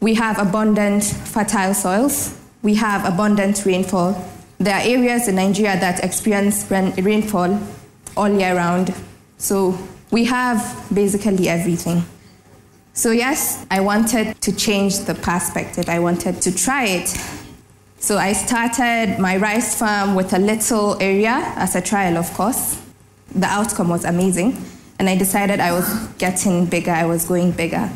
We 0.00 0.14
have 0.14 0.38
abundant 0.38 1.02
fertile 1.04 1.74
soils. 1.74 2.38
We 2.62 2.76
have 2.76 3.04
abundant 3.12 3.66
rainfall. 3.66 4.24
There 4.58 4.74
are 4.74 4.82
areas 4.82 5.26
in 5.26 5.34
Nigeria 5.34 5.80
that 5.80 6.04
experience 6.04 6.70
rainfall 6.70 7.58
all 8.20 8.28
year 8.28 8.54
round. 8.54 8.94
So 9.38 9.76
we 10.10 10.24
have 10.26 10.86
basically 10.92 11.48
everything. 11.48 12.04
So, 12.92 13.12
yes, 13.12 13.64
I 13.70 13.80
wanted 13.80 14.38
to 14.42 14.52
change 14.54 14.98
the 15.00 15.14
perspective. 15.14 15.88
I 15.88 16.00
wanted 16.00 16.42
to 16.42 16.54
try 16.54 16.84
it. 16.84 17.08
So, 17.98 18.18
I 18.18 18.32
started 18.34 19.18
my 19.18 19.36
rice 19.36 19.78
farm 19.78 20.14
with 20.14 20.34
a 20.34 20.38
little 20.38 21.00
area 21.00 21.52
as 21.56 21.76
a 21.76 21.80
trial, 21.80 22.18
of 22.18 22.30
course. 22.34 22.82
The 23.34 23.46
outcome 23.46 23.88
was 23.88 24.04
amazing. 24.04 24.58
And 24.98 25.08
I 25.08 25.16
decided 25.16 25.60
I 25.60 25.72
was 25.72 25.88
getting 26.18 26.66
bigger, 26.66 26.90
I 26.90 27.06
was 27.06 27.24
going 27.24 27.52
bigger. 27.52 27.88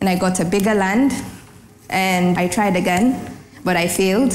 And 0.00 0.08
I 0.08 0.16
got 0.16 0.40
a 0.40 0.44
bigger 0.44 0.74
land, 0.74 1.12
and 1.90 2.38
I 2.38 2.48
tried 2.48 2.76
again, 2.76 3.36
but 3.64 3.76
I 3.76 3.88
failed. 3.88 4.34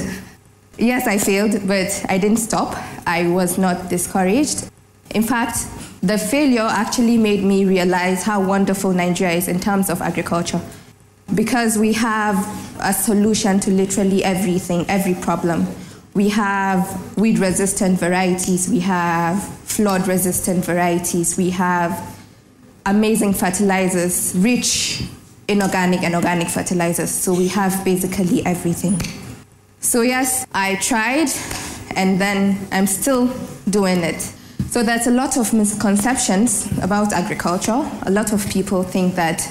Yes, 0.78 1.08
I 1.08 1.18
failed, 1.18 1.68
but 1.68 2.06
I 2.10 2.18
didn't 2.18 2.38
stop. 2.38 2.76
I 3.08 3.28
was 3.28 3.58
not 3.58 3.90
discouraged. 3.90 4.70
In 5.14 5.24
fact, 5.24 5.68
the 6.02 6.18
failure 6.18 6.68
actually 6.70 7.18
made 7.18 7.44
me 7.44 7.66
realize 7.66 8.24
how 8.24 8.42
wonderful 8.44 8.92
Nigeria 8.92 9.36
is 9.36 9.48
in 9.48 9.60
terms 9.60 9.90
of 9.90 10.02
agriculture. 10.02 10.62
Because 11.34 11.78
we 11.78 11.94
have 11.94 12.36
a 12.82 12.94
solution 12.94 13.60
to 13.62 13.72
literally 13.72 14.24
everything, 14.24 14.86
every 14.90 15.14
problem. 15.14 15.68
We 16.14 16.30
have 16.30 17.18
weed 17.18 17.40
resistant 17.40 18.00
varieties, 18.00 18.70
we 18.70 18.80
have 18.82 19.42
flood 19.64 20.08
resistant 20.08 20.66
varieties, 20.66 21.38
we 21.38 21.52
have 21.52 22.18
amazing 22.86 23.34
fertilizers, 23.34 24.34
rich 24.36 25.04
inorganic 25.48 26.04
and 26.04 26.16
organic 26.16 26.48
fertilizers. 26.50 27.12
So 27.12 27.34
we 27.34 27.48
have 27.50 27.84
basically 27.86 28.46
everything. 28.46 29.00
So, 29.80 30.02
yes, 30.02 30.46
I 30.54 30.76
tried 30.76 31.30
and 31.96 32.20
then 32.20 32.68
I'm 32.72 32.88
still 32.88 33.28
doing 33.70 34.00
it. 34.00 34.34
So 34.72 34.84
there's 34.84 35.06
a 35.06 35.12
lot 35.12 35.36
of 35.36 35.52
misconceptions 35.52 36.66
about 36.82 37.12
agriculture. 37.12 37.86
A 38.04 38.10
lot 38.10 38.32
of 38.32 38.50
people 38.50 38.84
think 38.84 39.16
that 39.16 39.46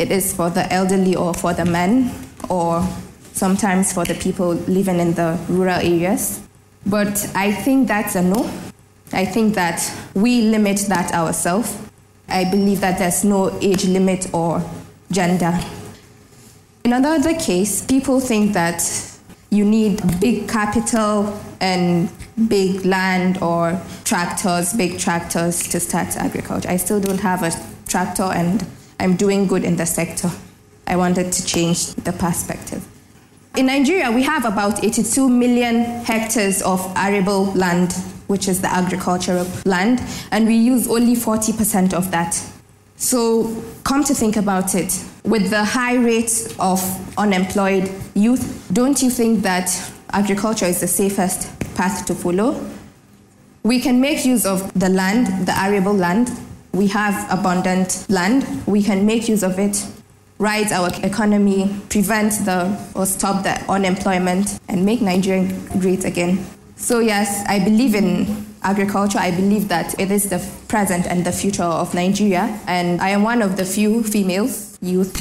it 0.00 0.10
is 0.10 0.34
for 0.34 0.50
the 0.50 0.70
elderly 0.72 1.14
or 1.14 1.34
for 1.34 1.54
the 1.54 1.64
men 1.64 2.10
or 2.50 2.84
sometimes 3.32 3.92
for 3.92 4.04
the 4.04 4.16
people 4.16 4.54
living 4.66 4.98
in 4.98 5.14
the 5.14 5.38
rural 5.48 5.76
areas. 5.76 6.40
But 6.84 7.30
I 7.36 7.52
think 7.52 7.86
that's 7.86 8.16
a 8.16 8.22
no. 8.22 8.50
I 9.12 9.24
think 9.24 9.54
that 9.54 9.88
we 10.14 10.42
limit 10.42 10.78
that 10.88 11.14
ourselves. 11.14 11.78
I 12.28 12.42
believe 12.50 12.80
that 12.80 12.98
there's 12.98 13.22
no 13.22 13.56
age 13.60 13.84
limit 13.84 14.34
or 14.34 14.68
gender. 15.12 15.56
In 16.82 16.92
another 16.92 17.34
case, 17.34 17.86
people 17.86 18.18
think 18.18 18.52
that 18.54 18.82
you 19.48 19.64
need 19.64 20.02
big 20.18 20.48
capital 20.48 21.40
and 21.60 22.10
big 22.48 22.84
land 22.84 23.42
or 23.42 23.80
tractors, 24.04 24.72
big 24.74 24.98
tractors 24.98 25.62
to 25.68 25.80
start 25.80 26.16
agriculture. 26.16 26.68
I 26.68 26.76
still 26.76 27.00
don't 27.00 27.20
have 27.20 27.42
a 27.42 27.52
tractor 27.86 28.24
and 28.24 28.66
I'm 29.00 29.16
doing 29.16 29.46
good 29.46 29.64
in 29.64 29.76
the 29.76 29.86
sector. 29.86 30.30
I 30.86 30.96
wanted 30.96 31.32
to 31.32 31.44
change 31.44 31.94
the 31.94 32.12
perspective. 32.12 32.86
In 33.56 33.66
Nigeria, 33.66 34.12
we 34.12 34.22
have 34.22 34.44
about 34.44 34.84
82 34.84 35.28
million 35.28 36.04
hectares 36.04 36.60
of 36.62 36.92
arable 36.94 37.46
land, 37.54 37.94
which 38.26 38.48
is 38.48 38.60
the 38.60 38.70
agricultural 38.70 39.46
land, 39.64 40.02
and 40.30 40.46
we 40.46 40.54
use 40.54 40.88
only 40.88 41.14
40% 41.14 41.94
of 41.94 42.10
that. 42.10 42.40
So, 42.98 43.62
come 43.82 44.04
to 44.04 44.14
think 44.14 44.36
about 44.36 44.74
it, 44.74 45.02
with 45.24 45.50
the 45.50 45.64
high 45.64 45.96
rate 45.96 46.54
of 46.58 46.80
unemployed 47.18 47.90
youth, 48.14 48.68
don't 48.72 49.02
you 49.02 49.10
think 49.10 49.42
that 49.42 49.70
agriculture 50.12 50.66
is 50.66 50.80
the 50.80 50.86
safest 50.86 51.48
path 51.74 52.06
to 52.06 52.14
follow? 52.14 52.64
We 53.62 53.80
can 53.80 54.00
make 54.00 54.24
use 54.24 54.46
of 54.46 54.72
the 54.78 54.88
land, 54.88 55.46
the 55.46 55.58
arable 55.58 55.92
land. 55.92 56.30
We 56.72 56.86
have 56.88 57.30
abundant 57.30 58.06
land. 58.08 58.46
We 58.66 58.82
can 58.82 59.06
make 59.06 59.28
use 59.28 59.42
of 59.42 59.58
it, 59.58 59.84
rise 60.38 60.70
our 60.70 60.90
economy, 61.02 61.74
prevent 61.88 62.32
the 62.44 62.78
or 62.94 63.06
stop 63.06 63.42
the 63.42 63.54
unemployment, 63.70 64.60
and 64.68 64.84
make 64.84 65.00
Nigeria 65.00 65.50
great 65.78 66.04
again. 66.04 66.46
So, 66.76 67.00
yes, 67.00 67.44
I 67.48 67.58
believe 67.58 67.94
in 67.94 68.46
agriculture. 68.62 69.18
I 69.18 69.30
believe 69.30 69.68
that 69.68 69.98
it 69.98 70.10
is 70.10 70.28
the 70.28 70.46
present 70.68 71.06
and 71.06 71.24
the 71.24 71.32
future 71.32 71.62
of 71.62 71.94
Nigeria. 71.94 72.60
And 72.66 73.00
I 73.00 73.08
am 73.10 73.22
one 73.22 73.40
of 73.42 73.56
the 73.56 73.64
few 73.64 74.02
females, 74.02 74.78
youth, 74.82 75.14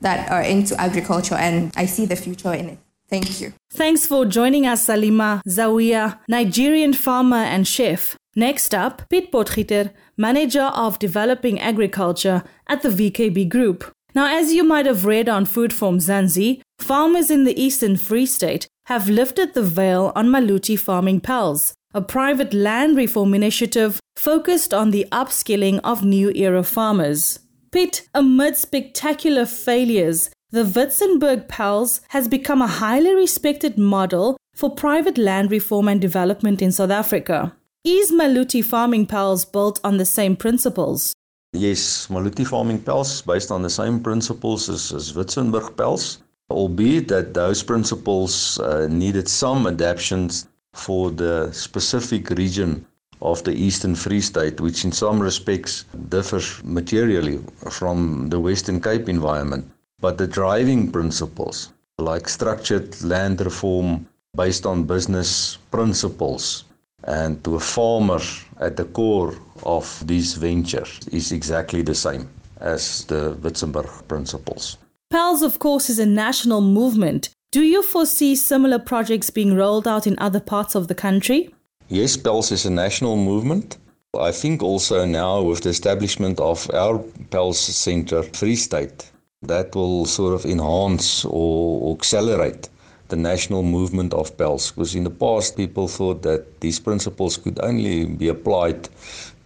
that 0.00 0.30
are 0.30 0.42
into 0.42 0.80
agriculture, 0.80 1.34
and 1.34 1.72
I 1.76 1.86
see 1.86 2.06
the 2.06 2.16
future 2.16 2.54
in 2.54 2.70
it. 2.70 2.78
Thank 3.08 3.40
you. 3.40 3.54
Thanks 3.70 4.06
for 4.06 4.26
joining 4.26 4.66
us, 4.66 4.86
Salima 4.86 5.40
Zawiya, 5.48 6.18
Nigerian 6.28 6.92
farmer 6.92 7.36
and 7.36 7.66
chef. 7.66 8.16
Next 8.36 8.74
up, 8.74 9.08
Piet 9.08 9.32
Potgieter, 9.32 9.92
Manager 10.16 10.64
of 10.74 10.98
Developing 10.98 11.58
Agriculture 11.58 12.44
at 12.66 12.82
the 12.82 12.90
VKB 12.90 13.48
Group. 13.48 13.90
Now, 14.14 14.26
as 14.26 14.52
you 14.52 14.62
might 14.62 14.86
have 14.86 15.06
read 15.06 15.28
on 15.28 15.44
Food 15.44 15.72
for 15.72 15.90
Mzansi, 15.90 16.60
farmers 16.78 17.30
in 17.30 17.44
the 17.44 17.60
Eastern 17.60 17.96
Free 17.96 18.26
State 18.26 18.66
have 18.86 19.08
lifted 19.08 19.54
the 19.54 19.62
veil 19.62 20.12
on 20.14 20.28
Maluti 20.28 20.78
Farming 20.78 21.20
Pals, 21.20 21.74
a 21.94 22.00
private 22.02 22.52
land 22.52 22.96
reform 22.96 23.34
initiative 23.34 24.00
focused 24.16 24.74
on 24.74 24.90
the 24.90 25.06
upskilling 25.12 25.80
of 25.82 26.04
new 26.04 26.30
era 26.34 26.62
farmers. 26.62 27.40
Piet, 27.70 28.08
amid 28.14 28.56
spectacular 28.56 29.46
failures, 29.46 30.30
the 30.50 30.64
Witzenberg 30.64 31.46
Pals 31.46 32.00
has 32.08 32.26
become 32.26 32.62
a 32.62 32.66
highly 32.66 33.14
respected 33.14 33.76
model 33.76 34.38
for 34.54 34.70
private 34.70 35.18
land 35.18 35.50
reform 35.50 35.88
and 35.88 36.00
development 36.00 36.62
in 36.62 36.72
South 36.72 36.90
Africa. 36.90 37.54
Is 37.84 38.10
Maluti 38.10 38.64
Farming 38.64 39.06
Pals 39.06 39.44
built 39.44 39.78
on 39.84 39.98
the 39.98 40.06
same 40.06 40.36
principles? 40.36 41.12
Yes, 41.52 42.06
Maluti 42.08 42.46
Farming 42.46 42.80
Pals 42.80 43.20
based 43.20 43.50
on 43.50 43.60
the 43.60 43.68
same 43.68 44.00
principles 44.00 44.70
as, 44.70 44.90
as 44.90 45.12
Witzenberg 45.12 46.18
albeit 46.50 47.08
that 47.08 47.34
those 47.34 47.62
principles 47.62 48.58
uh, 48.60 48.86
needed 48.90 49.28
some 49.28 49.66
adaptations 49.66 50.48
for 50.72 51.10
the 51.10 51.52
specific 51.52 52.30
region 52.30 52.86
of 53.20 53.44
the 53.44 53.52
Eastern 53.52 53.94
Free 53.94 54.22
State, 54.22 54.62
which 54.62 54.84
in 54.86 54.92
some 54.92 55.20
respects 55.20 55.84
differs 56.08 56.62
materially 56.64 57.38
from 57.70 58.30
the 58.30 58.40
Western 58.40 58.80
Cape 58.80 59.10
environment. 59.10 59.70
But 60.00 60.18
the 60.18 60.26
driving 60.26 60.92
principles, 60.92 61.72
like 61.98 62.28
structured 62.28 63.00
land 63.02 63.40
reform 63.40 64.06
based 64.36 64.64
on 64.66 64.84
business 64.84 65.58
principles, 65.70 66.64
and 67.04 67.42
to 67.44 67.56
a 67.56 67.60
farmer 67.60 68.20
at 68.60 68.76
the 68.76 68.84
core 68.84 69.34
of 69.64 70.06
these 70.06 70.34
ventures, 70.34 71.00
is 71.10 71.32
exactly 71.32 71.82
the 71.82 71.94
same 71.94 72.28
as 72.60 73.04
the 73.04 73.36
Witzenberg 73.42 74.06
principles. 74.08 74.78
PALS, 75.10 75.42
of 75.42 75.58
course, 75.58 75.90
is 75.90 75.98
a 75.98 76.06
national 76.06 76.60
movement. 76.60 77.30
Do 77.50 77.62
you 77.62 77.82
foresee 77.82 78.36
similar 78.36 78.78
projects 78.78 79.30
being 79.30 79.54
rolled 79.54 79.88
out 79.88 80.06
in 80.06 80.18
other 80.18 80.40
parts 80.40 80.74
of 80.74 80.86
the 80.86 80.94
country? 80.94 81.54
Yes, 81.88 82.16
PALS 82.16 82.52
is 82.52 82.66
a 82.66 82.70
national 82.70 83.16
movement. 83.16 83.78
I 84.18 84.32
think 84.32 84.62
also 84.62 85.04
now 85.06 85.42
with 85.42 85.62
the 85.62 85.70
establishment 85.70 86.38
of 86.40 86.70
our 86.74 86.98
PALS 87.30 87.58
Center 87.58 88.22
Free 88.22 88.56
State, 88.56 89.10
that 89.42 89.74
will 89.74 90.04
sort 90.04 90.34
of 90.34 90.44
enhance 90.44 91.24
or 91.24 91.94
accelerate 91.94 92.68
the 93.08 93.16
national 93.16 93.62
movement 93.62 94.12
of 94.12 94.36
PALS. 94.36 94.72
Because 94.72 94.94
in 94.94 95.04
the 95.04 95.10
past, 95.10 95.56
people 95.56 95.88
thought 95.88 96.22
that 96.22 96.60
these 96.60 96.78
principles 96.80 97.36
could 97.36 97.58
only 97.62 98.04
be 98.04 98.28
applied 98.28 98.88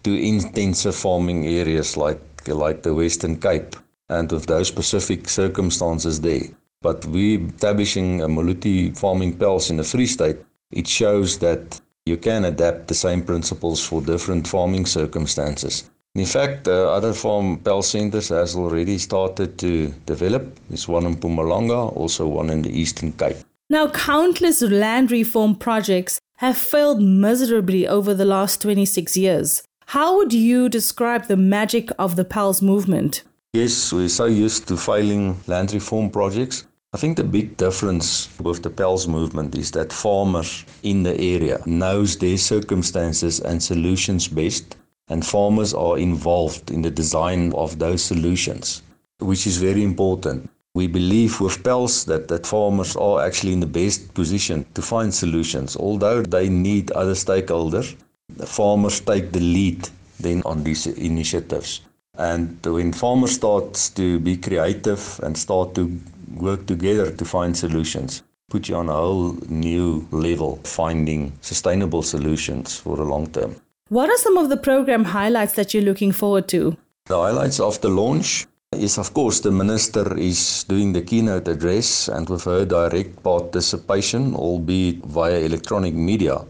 to 0.03 0.13
intensive 0.13 0.95
farming 0.95 1.47
areas 1.47 1.95
like, 1.95 2.19
like 2.47 2.83
the 2.83 2.93
Western 2.93 3.39
Cape 3.39 3.75
and 4.09 4.31
with 4.31 4.47
those 4.47 4.67
specific 4.67 5.29
circumstances 5.29 6.19
there. 6.21 6.43
But 6.81 7.05
we 7.05 7.37
establishing 7.37 8.21
a 8.21 8.27
Maluti 8.27 8.97
farming 8.97 9.37
pels 9.37 9.69
in 9.69 9.77
the 9.77 9.83
Free 9.85 10.07
State, 10.07 10.37
it 10.71 10.87
shows 10.87 11.39
that 11.39 11.79
you 12.05 12.17
can 12.17 12.43
adapt 12.43 12.89
the 12.89 12.93
same 12.93 13.23
principles 13.23 13.85
for 13.85 14.01
different 14.01 14.45
farming 14.45 14.85
circumstances. 14.85 15.89
In 16.15 16.27
fact, 16.27 16.67
uh, 16.67 16.93
other 16.93 17.11
farm 17.11 17.57
pel 17.57 17.81
centers 17.81 18.29
has 18.29 18.55
already 18.55 18.99
started 18.99 19.57
to 19.57 19.87
develop. 20.05 20.59
There's 20.69 20.87
one 20.87 21.07
in 21.07 21.15
Mpumalanga, 21.15 21.97
also 21.97 22.27
one 22.27 22.51
in 22.51 22.61
the 22.61 22.69
Eastern 22.69 23.13
Cape. 23.13 23.37
Now, 23.67 23.87
countless 23.89 24.61
land 24.61 25.09
reform 25.09 25.55
projects 25.55 26.19
have 26.35 26.55
failed 26.55 27.01
miserably 27.01 27.87
over 27.87 28.13
the 28.13 28.25
last 28.25 28.61
26 28.61 29.17
years. 29.17 29.63
How 29.87 30.15
would 30.17 30.33
you 30.33 30.69
describe 30.69 31.25
the 31.25 31.37
magic 31.37 31.89
of 31.97 32.15
the 32.15 32.25
PALS 32.25 32.61
movement? 32.61 33.23
Yes, 33.53 33.91
we're 33.91 34.07
so 34.07 34.25
used 34.25 34.67
to 34.67 34.77
failing 34.77 35.39
land 35.47 35.73
reform 35.73 36.11
projects. 36.11 36.67
I 36.93 36.97
think 36.97 37.17
the 37.17 37.23
big 37.23 37.57
difference 37.57 38.29
with 38.39 38.61
the 38.61 38.69
PALS 38.69 39.07
movement 39.07 39.55
is 39.55 39.71
that 39.71 39.91
farmers 39.91 40.63
in 40.83 41.01
the 41.01 41.19
area 41.19 41.59
knows 41.65 42.17
their 42.17 42.37
circumstances 42.37 43.39
and 43.39 43.63
solutions 43.63 44.27
best 44.27 44.75
and 45.09 45.25
farmers 45.25 45.73
are 45.73 45.97
involved 45.97 46.71
in 46.71 46.81
the 46.81 46.91
design 46.91 47.51
of 47.53 47.79
those 47.79 48.03
solutions, 48.03 48.81
which 49.19 49.45
is 49.45 49.57
very 49.57 49.83
important. 49.83 50.49
We 50.75 50.87
believe 50.87 51.39
with 51.39 51.63
PELS 51.63 52.05
that, 52.05 52.27
that 52.29 52.47
farmers 52.47 52.95
are 52.95 53.21
actually 53.21 53.53
in 53.53 53.59
the 53.59 53.67
best 53.67 54.13
position 54.13 54.65
to 54.73 54.81
find 54.81 55.13
solutions. 55.13 55.75
Although 55.77 56.23
they 56.23 56.49
need 56.49 56.91
other 56.91 57.13
stakeholders, 57.13 57.95
the 58.37 58.47
farmers 58.47 58.99
take 58.99 59.31
the 59.31 59.39
lead 59.39 59.87
then 60.19 60.41
on 60.45 60.63
these 60.63 60.87
initiatives. 60.87 61.81
And 62.17 62.57
when 62.65 62.93
farmers 62.93 63.33
start 63.33 63.73
to 63.95 64.19
be 64.19 64.37
creative 64.37 65.19
and 65.23 65.37
start 65.37 65.75
to 65.75 65.99
work 66.35 66.65
together 66.65 67.11
to 67.11 67.25
find 67.25 67.55
solutions, 67.55 68.23
put 68.49 68.69
you 68.69 68.75
on 68.75 68.89
a 68.89 68.93
whole 68.93 69.37
new 69.49 70.07
level, 70.11 70.59
finding 70.63 71.31
sustainable 71.41 72.03
solutions 72.03 72.75
for 72.77 72.97
the 72.97 73.03
long 73.03 73.27
term. 73.27 73.55
What 73.89 74.09
are 74.09 74.17
some 74.17 74.37
of 74.37 74.49
the 74.49 74.57
program 74.57 75.03
highlights 75.03 75.53
that 75.53 75.73
you're 75.73 75.83
looking 75.83 76.11
forward 76.11 76.47
to? 76.49 76.77
The 77.05 77.17
highlights 77.17 77.59
of 77.59 77.79
the 77.81 77.89
launch 77.89 78.47
is, 78.71 78.97
of 78.97 79.13
course, 79.13 79.41
the 79.41 79.51
minister 79.51 80.17
is 80.17 80.63
doing 80.63 80.93
the 80.93 81.01
keynote 81.01 81.47
address 81.47 82.07
and 82.07 82.27
with 82.29 82.45
her 82.45 82.65
direct 82.65 83.21
participation, 83.23 84.35
albeit 84.35 85.05
via 85.05 85.39
electronic 85.39 85.93
media, 85.93 86.41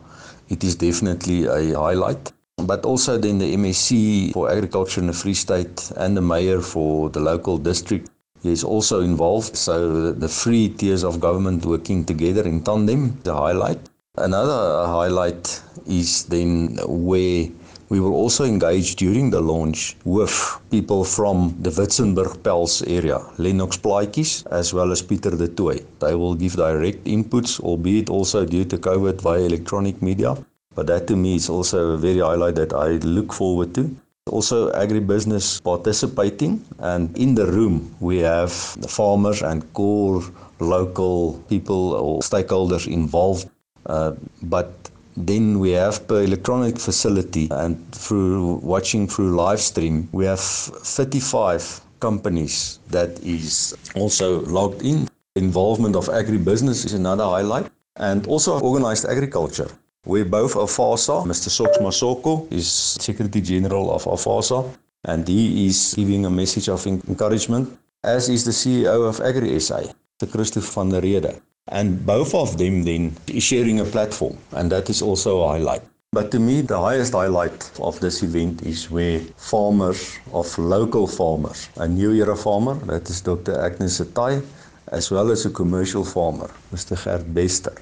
it 0.50 0.64
is 0.64 0.76
definitely 0.76 1.46
a 1.46 1.78
highlight 1.78 2.32
but 2.58 2.86
also 2.86 3.18
then 3.18 3.40
the 3.40 3.56
MEC 3.56 4.32
for 4.34 4.52
agriculture 4.52 5.02
in 5.02 5.08
the 5.08 5.14
Free 5.14 5.34
State 5.34 5.92
and 5.98 6.16
the 6.16 6.22
mayor 6.22 6.62
for 6.62 7.10
the 7.10 7.20
local 7.20 7.58
district 7.58 8.10
is 8.44 8.64
also 8.64 9.02
involved. 9.02 9.56
So 9.56 10.12
the 10.12 10.28
three 10.28 10.70
tiers 10.70 11.04
of 11.04 11.20
government 11.20 11.66
working 11.66 12.06
together 12.06 12.44
in 12.44 12.64
tandem, 12.64 13.20
the 13.24 13.34
highlight. 13.34 13.80
Another 14.20 14.86
highlight 14.86 15.60
is 15.88 16.26
then 16.26 16.78
where 16.86 17.50
we 17.90 18.00
will 18.00 18.14
also 18.14 18.46
engage 18.46 18.96
during 18.96 19.32
the 19.32 19.42
launch 19.42 19.98
with 20.06 20.60
people 20.70 21.04
from 21.04 21.58
the 21.60 21.72
Witzenberg 21.72 22.44
Pels 22.44 22.84
area, 22.84 23.18
Lennox 23.40 23.76
Plaatjies, 23.76 24.46
as 24.52 24.72
well 24.72 24.92
as 24.92 25.02
Pieter 25.02 25.32
de 25.36 25.48
Tooy. 25.48 25.84
They 25.98 26.14
will 26.14 26.36
give 26.36 26.54
direct 26.58 27.06
inputs, 27.06 27.60
albeit 27.60 28.12
also 28.12 28.46
due 28.46 28.66
to 28.66 28.78
COVID 28.78 29.20
via 29.20 29.42
electronic 29.42 30.00
media. 30.04 30.38
But 30.76 30.86
that 30.88 31.08
to 31.08 31.16
me 31.16 31.38
is 31.38 31.50
also 31.50 31.94
a 31.94 31.98
very 31.98 32.20
highlight 32.20 32.54
that 32.56 32.72
I 32.72 33.02
look 33.02 33.34
forward 33.34 33.74
to. 33.74 33.90
Also, 34.30 34.72
agribusiness 34.74 35.62
participating, 35.64 36.64
and 36.78 37.18
in 37.18 37.34
the 37.34 37.48
room 37.48 37.96
we 38.00 38.20
have 38.20 38.80
the 38.80 38.88
farmers 38.88 39.42
and 39.42 39.66
core 39.74 40.22
local 40.60 41.42
people 41.50 41.94
or 41.94 42.22
stakeholders 42.22 42.86
involved. 42.86 43.50
Uh, 43.86 44.14
but 44.44 44.90
then 45.16 45.60
we 45.60 45.72
have 45.72 46.08
per 46.08 46.24
electronic 46.24 46.80
facility 46.80 47.48
and 47.52 47.78
through 47.94 48.56
watching 48.64 49.08
through 49.08 49.36
live 49.36 49.60
stream, 49.60 50.10
we 50.12 50.26
have 50.26 50.40
35 50.40 51.82
companies 52.00 52.80
that 52.90 53.12
is 53.24 53.76
also 53.96 54.42
logged 54.42 54.82
in. 54.82 55.08
Involvement 55.36 55.96
of 55.96 56.06
agribusiness 56.10 56.86
is 56.86 56.94
another 56.94 57.24
highlight, 57.24 57.66
and 57.98 58.28
also 58.28 58.60
organized 58.60 59.06
agriculture. 59.06 59.70
We're 60.06 60.26
both 60.26 60.54
AFASA. 60.54 61.26
Mr. 61.26 61.50
Sox 61.50 61.78
Masoko 61.78 62.52
is 62.52 62.68
Secretary 63.08 63.42
General 63.42 63.92
of 63.96 64.04
AFASA, 64.04 64.60
and 65.06 65.28
he 65.28 65.66
is 65.66 65.96
giving 65.96 66.26
a 66.26 66.30
message 66.30 66.70
of 66.70 66.86
encouragement, 66.86 67.66
as 68.04 68.30
is 68.30 68.44
the 68.44 68.52
CEO 68.52 69.10
of 69.10 69.22
Agri 69.22 69.60
SA, 69.60 69.80
Mr. 69.82 70.30
Christopher 70.30 70.72
van 70.76 70.90
der 70.90 71.02
Rede. 71.02 71.42
And 71.68 72.06
both 72.06 72.36
of 72.36 72.58
them 72.58 72.84
then 72.84 73.16
is 73.28 73.44
sharing 73.44 73.80
a 73.80 73.86
platform, 73.86 74.38
and 74.52 74.72
that 74.72 74.90
is 74.90 75.02
also 75.02 75.42
a 75.42 75.48
highlight. 75.48 75.82
But 76.12 76.30
to 76.32 76.40
me, 76.40 76.62
the 76.62 76.80
highest 76.80 77.14
highlight 77.14 77.72
of 77.80 78.00
this 78.00 78.22
event 78.22 78.62
is 78.64 78.92
where 78.92 79.20
farmers 79.38 80.20
of 80.32 80.56
local 80.58 81.08
farmers, 81.08 81.70
a 81.78 81.88
New 81.88 82.12
Era 82.12 82.36
farmer, 82.36 82.76
that 82.86 83.10
is 83.10 83.22
Dr. 83.22 83.60
Agnes 83.60 84.00
Atai, 84.00 84.46
as 84.90 85.10
well 85.10 85.32
as 85.32 85.46
a 85.46 85.50
commercial 85.50 86.04
farmer, 86.06 86.52
Mr. 86.72 87.02
Gert 87.04 87.34
Bester, 87.34 87.74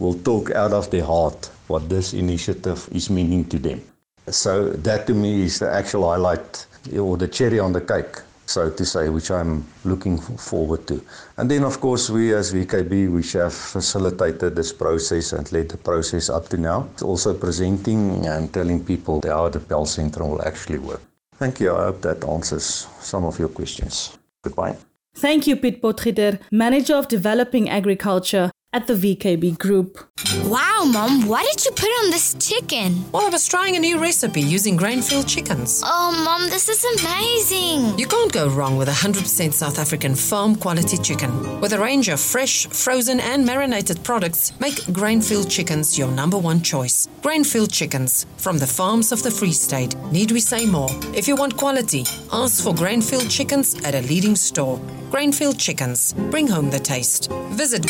will 0.00 0.14
talk 0.14 0.50
out 0.50 0.72
of 0.72 0.90
their 0.90 1.04
heart 1.04 1.50
what 1.68 1.88
this 1.88 2.12
initiative 2.14 2.88
is 2.90 3.10
meaning 3.10 3.44
to 3.44 3.58
them. 3.58 3.80
So 4.28 4.70
that 4.70 5.06
to 5.06 5.14
me 5.14 5.44
is 5.44 5.60
the 5.60 5.70
actual 5.70 6.08
highlight 6.08 6.66
or 6.98 7.16
the 7.16 7.28
cherry 7.28 7.60
on 7.60 7.72
the 7.72 7.80
cake 7.80 8.16
so 8.46 8.70
to 8.70 8.84
say, 8.84 9.08
which 9.08 9.30
I'm 9.30 9.64
looking 9.84 10.18
forward 10.18 10.86
to. 10.86 11.02
And 11.36 11.50
then, 11.50 11.64
of 11.64 11.80
course, 11.80 12.08
we 12.08 12.32
as 12.32 12.54
VKB, 12.54 13.12
which 13.12 13.32
have 13.32 13.52
facilitated 13.52 14.56
this 14.56 14.72
process 14.72 15.32
and 15.32 15.50
led 15.52 15.68
the 15.68 15.76
process 15.76 16.30
up 16.30 16.48
to 16.48 16.56
now, 16.56 16.88
also 17.02 17.34
presenting 17.34 18.26
and 18.26 18.52
telling 18.52 18.84
people 18.84 19.20
how 19.24 19.48
the 19.48 19.60
PEL 19.60 19.86
Center 19.86 20.24
will 20.24 20.42
actually 20.42 20.78
work. 20.78 21.02
Thank 21.34 21.60
you. 21.60 21.74
I 21.74 21.84
hope 21.84 22.00
that 22.02 22.24
answers 22.24 22.86
some 23.00 23.24
of 23.24 23.38
your 23.38 23.48
questions. 23.48 24.16
Goodbye. 24.42 24.76
Thank 25.14 25.46
you, 25.46 25.56
Piet 25.56 25.82
Potgieter, 25.82 26.38
Manager 26.50 26.94
of 26.94 27.08
Developing 27.08 27.68
Agriculture 27.68 28.50
at 28.76 28.86
the 28.86 28.92
VKB 28.92 29.58
Group. 29.58 30.06
Wow, 30.44 30.84
Mom, 30.84 31.26
what 31.26 31.46
did 31.50 31.64
you 31.64 31.70
put 31.70 31.88
on 32.00 32.10
this 32.10 32.34
chicken? 32.34 33.10
Well, 33.10 33.26
I 33.26 33.30
was 33.30 33.48
trying 33.48 33.74
a 33.74 33.80
new 33.80 33.98
recipe 33.98 34.42
using 34.42 34.76
Grainfield 34.76 35.26
chickens. 35.26 35.82
Oh, 35.82 36.12
Mom, 36.26 36.50
this 36.50 36.68
is 36.68 36.84
amazing. 36.98 37.98
You 37.98 38.06
can't 38.06 38.30
go 38.30 38.48
wrong 38.48 38.76
with 38.76 38.88
100% 38.88 39.54
South 39.54 39.78
African 39.78 40.14
farm 40.14 40.56
quality 40.56 40.98
chicken. 40.98 41.58
With 41.62 41.72
a 41.72 41.78
range 41.78 42.08
of 42.10 42.20
fresh, 42.20 42.66
frozen, 42.66 43.18
and 43.18 43.46
marinated 43.46 44.04
products, 44.04 44.52
make 44.60 44.74
Grainfield 44.98 45.50
chickens 45.50 45.98
your 45.98 46.08
number 46.08 46.36
one 46.36 46.60
choice. 46.60 47.08
Grainfield 47.22 47.72
chickens 47.72 48.26
from 48.36 48.58
the 48.58 48.66
farms 48.66 49.10
of 49.10 49.22
the 49.22 49.30
Free 49.30 49.52
State. 49.52 49.96
Need 50.12 50.32
we 50.32 50.40
say 50.40 50.66
more? 50.66 50.90
If 51.14 51.26
you 51.26 51.34
want 51.34 51.56
quality, 51.56 52.04
ask 52.30 52.62
for 52.62 52.74
Grainfield 52.74 53.30
chickens 53.30 53.74
at 53.84 53.94
a 53.94 54.02
leading 54.02 54.36
store. 54.36 54.78
Grainfield 55.10 55.58
Chickens. 55.58 56.12
Bring 56.30 56.48
home 56.48 56.68
the 56.68 56.80
taste. 56.80 57.30
Visit 57.50 57.82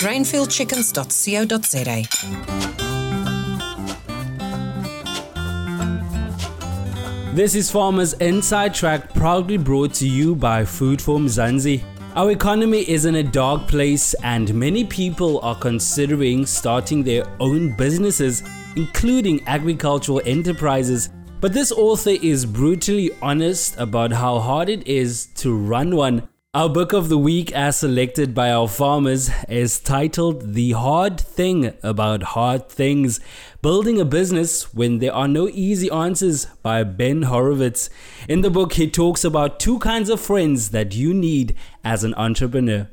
This 7.34 7.54
is 7.54 7.70
Farmers 7.70 8.12
Inside 8.14 8.74
Track, 8.74 9.14
proudly 9.14 9.56
brought 9.56 9.94
to 9.94 10.06
you 10.06 10.34
by 10.34 10.66
Food 10.66 11.00
for 11.00 11.18
Mzansi. 11.18 11.82
Our 12.14 12.30
economy 12.30 12.82
is 12.88 13.06
in 13.06 13.14
a 13.14 13.22
dark 13.22 13.68
place, 13.68 14.12
and 14.22 14.52
many 14.52 14.84
people 14.84 15.40
are 15.40 15.54
considering 15.54 16.44
starting 16.44 17.02
their 17.02 17.24
own 17.40 17.74
businesses, 17.74 18.42
including 18.76 19.46
agricultural 19.46 20.20
enterprises. 20.26 21.08
But 21.40 21.54
this 21.54 21.72
author 21.72 22.16
is 22.22 22.44
brutally 22.44 23.12
honest 23.22 23.76
about 23.78 24.12
how 24.12 24.40
hard 24.40 24.68
it 24.68 24.86
is 24.86 25.26
to 25.36 25.56
run 25.56 25.96
one. 25.96 26.28
Our 26.56 26.70
book 26.70 26.94
of 26.94 27.10
the 27.10 27.18
week, 27.18 27.52
as 27.52 27.80
selected 27.80 28.34
by 28.34 28.50
our 28.50 28.66
farmers, 28.66 29.28
is 29.46 29.78
titled 29.78 30.54
The 30.54 30.72
Hard 30.72 31.20
Thing 31.20 31.74
About 31.82 32.22
Hard 32.32 32.70
Things 32.70 33.20
Building 33.60 34.00
a 34.00 34.06
Business 34.06 34.72
When 34.72 34.98
There 34.98 35.12
Are 35.12 35.28
No 35.28 35.50
Easy 35.50 35.90
Answers 35.90 36.46
by 36.62 36.82
Ben 36.82 37.24
Horowitz. 37.24 37.90
In 38.26 38.40
the 38.40 38.48
book, 38.48 38.72
he 38.72 38.90
talks 38.90 39.22
about 39.22 39.60
two 39.60 39.78
kinds 39.80 40.08
of 40.08 40.18
friends 40.18 40.70
that 40.70 40.94
you 40.94 41.12
need 41.12 41.54
as 41.84 42.04
an 42.04 42.14
entrepreneur. 42.14 42.88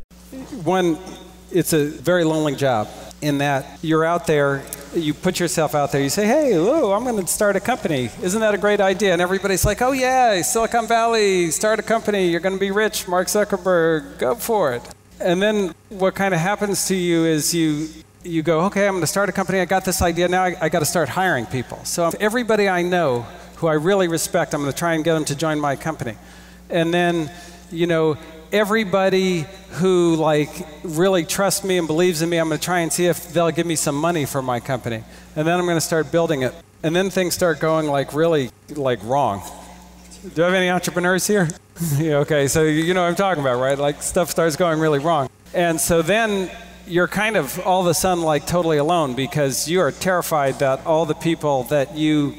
One, 0.66 0.98
it's 1.50 1.72
a 1.72 1.86
very 1.86 2.26
lonely 2.26 2.58
job 2.58 2.90
in 3.24 3.40
that 3.40 3.80
you're 3.82 4.06
out 4.06 4.28
there 4.28 4.64
you 4.96 5.14
put 5.14 5.40
yourself 5.40 5.76
out 5.76 5.92
there, 5.92 6.02
you 6.02 6.10
say, 6.10 6.26
hey, 6.26 6.52
hello, 6.52 6.94
I'm 6.94 7.04
going 7.04 7.20
to 7.20 7.28
start 7.28 7.56
a 7.56 7.60
company. 7.60 8.10
Isn't 8.22 8.42
that 8.42 8.54
a 8.54 8.58
great 8.58 8.80
idea? 8.80 9.14
And 9.14 9.22
everybody's 9.22 9.66
like, 9.66 9.82
oh, 9.82 9.92
yeah, 9.92 10.42
Silicon 10.42 10.88
Valley, 10.88 11.52
start 11.52 11.80
a 11.80 11.84
company, 11.84 12.30
you're 12.30 12.40
going 12.40 12.56
to 12.56 12.60
be 12.60 12.72
rich, 12.72 13.08
Mark 13.08 13.28
Zuckerberg, 13.28 14.20
go 14.20 14.36
for 14.36 14.74
it. 14.74 14.84
And 15.20 15.42
then 15.42 15.74
what 15.90 16.16
kind 16.16 16.34
of 16.34 16.40
happens 16.40 16.88
to 16.88 16.96
you 16.96 17.26
is 17.26 17.54
you, 17.54 17.90
you 18.24 18.44
go, 18.44 18.62
okay, 18.62 18.86
I'm 18.86 18.94
going 18.94 19.02
to 19.02 19.08
start 19.08 19.30
a 19.30 19.32
company, 19.32 19.60
I 19.60 19.66
got 19.66 19.86
this 19.86 20.02
idea, 20.02 20.28
now 20.28 20.44
I, 20.44 20.56
I 20.62 20.70
got 20.70 20.80
to 20.80 20.86
start 20.86 21.10
hiring 21.10 21.46
people. 21.46 21.84
So 21.86 22.12
everybody 22.20 22.70
I 22.70 22.82
know 22.82 23.22
who 23.56 23.68
I 23.68 23.74
really 23.74 24.08
respect, 24.08 24.54
I'm 24.54 24.62
going 24.62 24.72
to 24.72 24.78
try 24.78 24.94
and 24.94 25.04
get 25.04 25.14
them 25.14 25.26
to 25.26 25.36
join 25.36 25.60
my 25.60 25.76
company. 25.76 26.16
And 26.70 26.94
then, 26.94 27.32
you 27.72 27.88
know, 27.88 28.18
everybody 28.54 29.46
who 29.72 30.16
like 30.16 30.50
really 30.84 31.26
trusts 31.26 31.64
me 31.64 31.78
and 31.80 31.88
believes 31.88 32.22
in 32.22 32.30
me, 32.30 32.38
I'm 32.38 32.48
going 32.48 32.60
to 32.60 32.64
try 32.64 32.80
and 32.80 32.94
see 32.94 33.08
if 33.08 33.34
they'll 33.34 33.50
give 33.50 33.66
me 33.66 33.76
some 33.76 33.96
money 33.96 34.26
for 34.26 34.42
my 34.42 34.60
company. 34.60 35.04
And 35.36 35.48
then 35.48 35.60
I'm 35.60 35.66
going 35.66 35.78
to 35.78 35.82
start 35.82 36.12
building 36.12 36.44
it. 36.44 36.54
And 36.84 36.96
then 36.96 37.10
things 37.10 37.34
start 37.34 37.60
going 37.60 37.88
like 37.88 38.14
really 38.14 38.52
like 38.70 39.04
wrong. 39.04 39.42
Do 40.36 40.44
I 40.44 40.46
have 40.46 40.54
any 40.54 40.70
entrepreneurs 40.70 41.26
here? 41.26 41.50
yeah, 41.98 42.18
okay, 42.18 42.48
so 42.48 42.64
you 42.64 42.94
know 42.94 43.02
what 43.02 43.10
I'm 43.10 43.16
talking 43.16 43.42
about, 43.42 43.60
right? 43.60 43.78
Like 43.78 44.02
stuff 44.04 44.30
starts 44.30 44.56
going 44.56 44.80
really 44.80 45.00
wrong. 45.00 45.30
And 45.54 45.82
so 45.82 46.02
then 46.02 46.52
you're 46.86 47.08
kind 47.08 47.36
of 47.36 47.60
all 47.66 47.82
of 47.82 47.88
a 47.88 47.94
sudden 47.94 48.24
like 48.24 48.46
totally 48.46 48.78
alone 48.78 49.16
because 49.16 49.68
you 49.68 49.82
are 49.82 49.92
terrified 49.92 50.60
that 50.60 50.86
all 50.86 51.06
the 51.06 51.16
people 51.16 51.64
that 51.66 51.96
you 51.96 52.36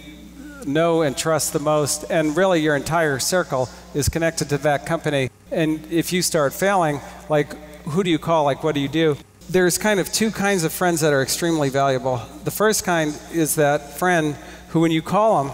know 0.66 1.03
and 1.03 1.16
trust 1.16 1.53
the 1.53 1.59
most, 1.59 2.05
and 2.11 2.37
really 2.37 2.61
your 2.61 2.77
entire 2.77 3.18
circle 3.18 3.68
is 3.94 4.09
connected 4.09 4.48
to 4.50 4.59
that 4.59 4.87
company. 4.87 5.31
And 5.55 5.87
if 5.90 6.12
you 6.12 6.21
start 6.21 6.53
failing, 6.53 7.01
like 7.29 7.55
who 7.85 8.03
do 8.03 8.11
you 8.11 8.19
call? 8.19 8.45
Like 8.45 8.64
what 8.64 8.75
do 8.75 8.81
you 8.81 8.88
do? 8.88 9.17
There's 9.49 9.79
kind 9.79 10.01
of 10.01 10.11
two 10.12 10.31
kinds 10.31 10.64
of 10.64 10.73
friends 10.73 11.01
that 11.03 11.12
are 11.12 11.23
extremely 11.23 11.69
valuable. 11.69 12.21
The 12.45 12.51
first 12.51 12.85
kind 12.85 13.19
is 13.33 13.55
that 13.57 13.99
friend 13.99 14.37
who, 14.69 14.81
when 14.81 14.90
you 14.90 15.03
call 15.03 15.45
them 15.45 15.53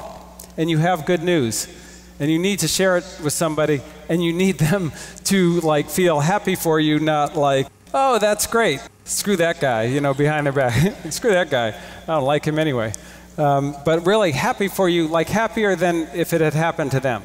and 0.56 0.70
you 0.70 0.78
have 0.78 1.06
good 1.06 1.22
news, 1.22 1.68
and 2.20 2.30
you 2.30 2.38
need 2.38 2.58
to 2.60 2.68
share 2.68 2.98
it 2.98 3.20
with 3.24 3.32
somebody, 3.32 3.80
and 4.08 4.22
you 4.22 4.32
need 4.32 4.58
them 4.58 4.92
to 5.24 5.60
like 5.60 5.88
feel 5.88 6.20
happy 6.20 6.54
for 6.54 6.78
you, 6.78 6.98
not 6.98 7.36
like, 7.36 7.66
oh, 7.92 8.18
that's 8.18 8.46
great. 8.46 8.80
Screw 9.04 9.36
that 9.36 9.60
guy, 9.60 9.84
you 9.84 10.00
know, 10.00 10.14
behind 10.14 10.46
their 10.46 10.52
back. 10.52 10.94
Screw 11.10 11.32
that 11.32 11.50
guy. 11.50 11.68
I 11.68 12.06
don't 12.06 12.24
like 12.24 12.44
him 12.44 12.58
anyway. 12.58 12.92
Um, 13.38 13.74
but 13.84 14.06
really 14.06 14.32
happy 14.32 14.68
for 14.68 14.88
you, 14.88 15.08
like 15.08 15.28
happier 15.28 15.74
than 15.74 16.08
if 16.14 16.32
it 16.32 16.40
had 16.40 16.54
happened 16.54 16.90
to 16.92 17.00
them. 17.00 17.22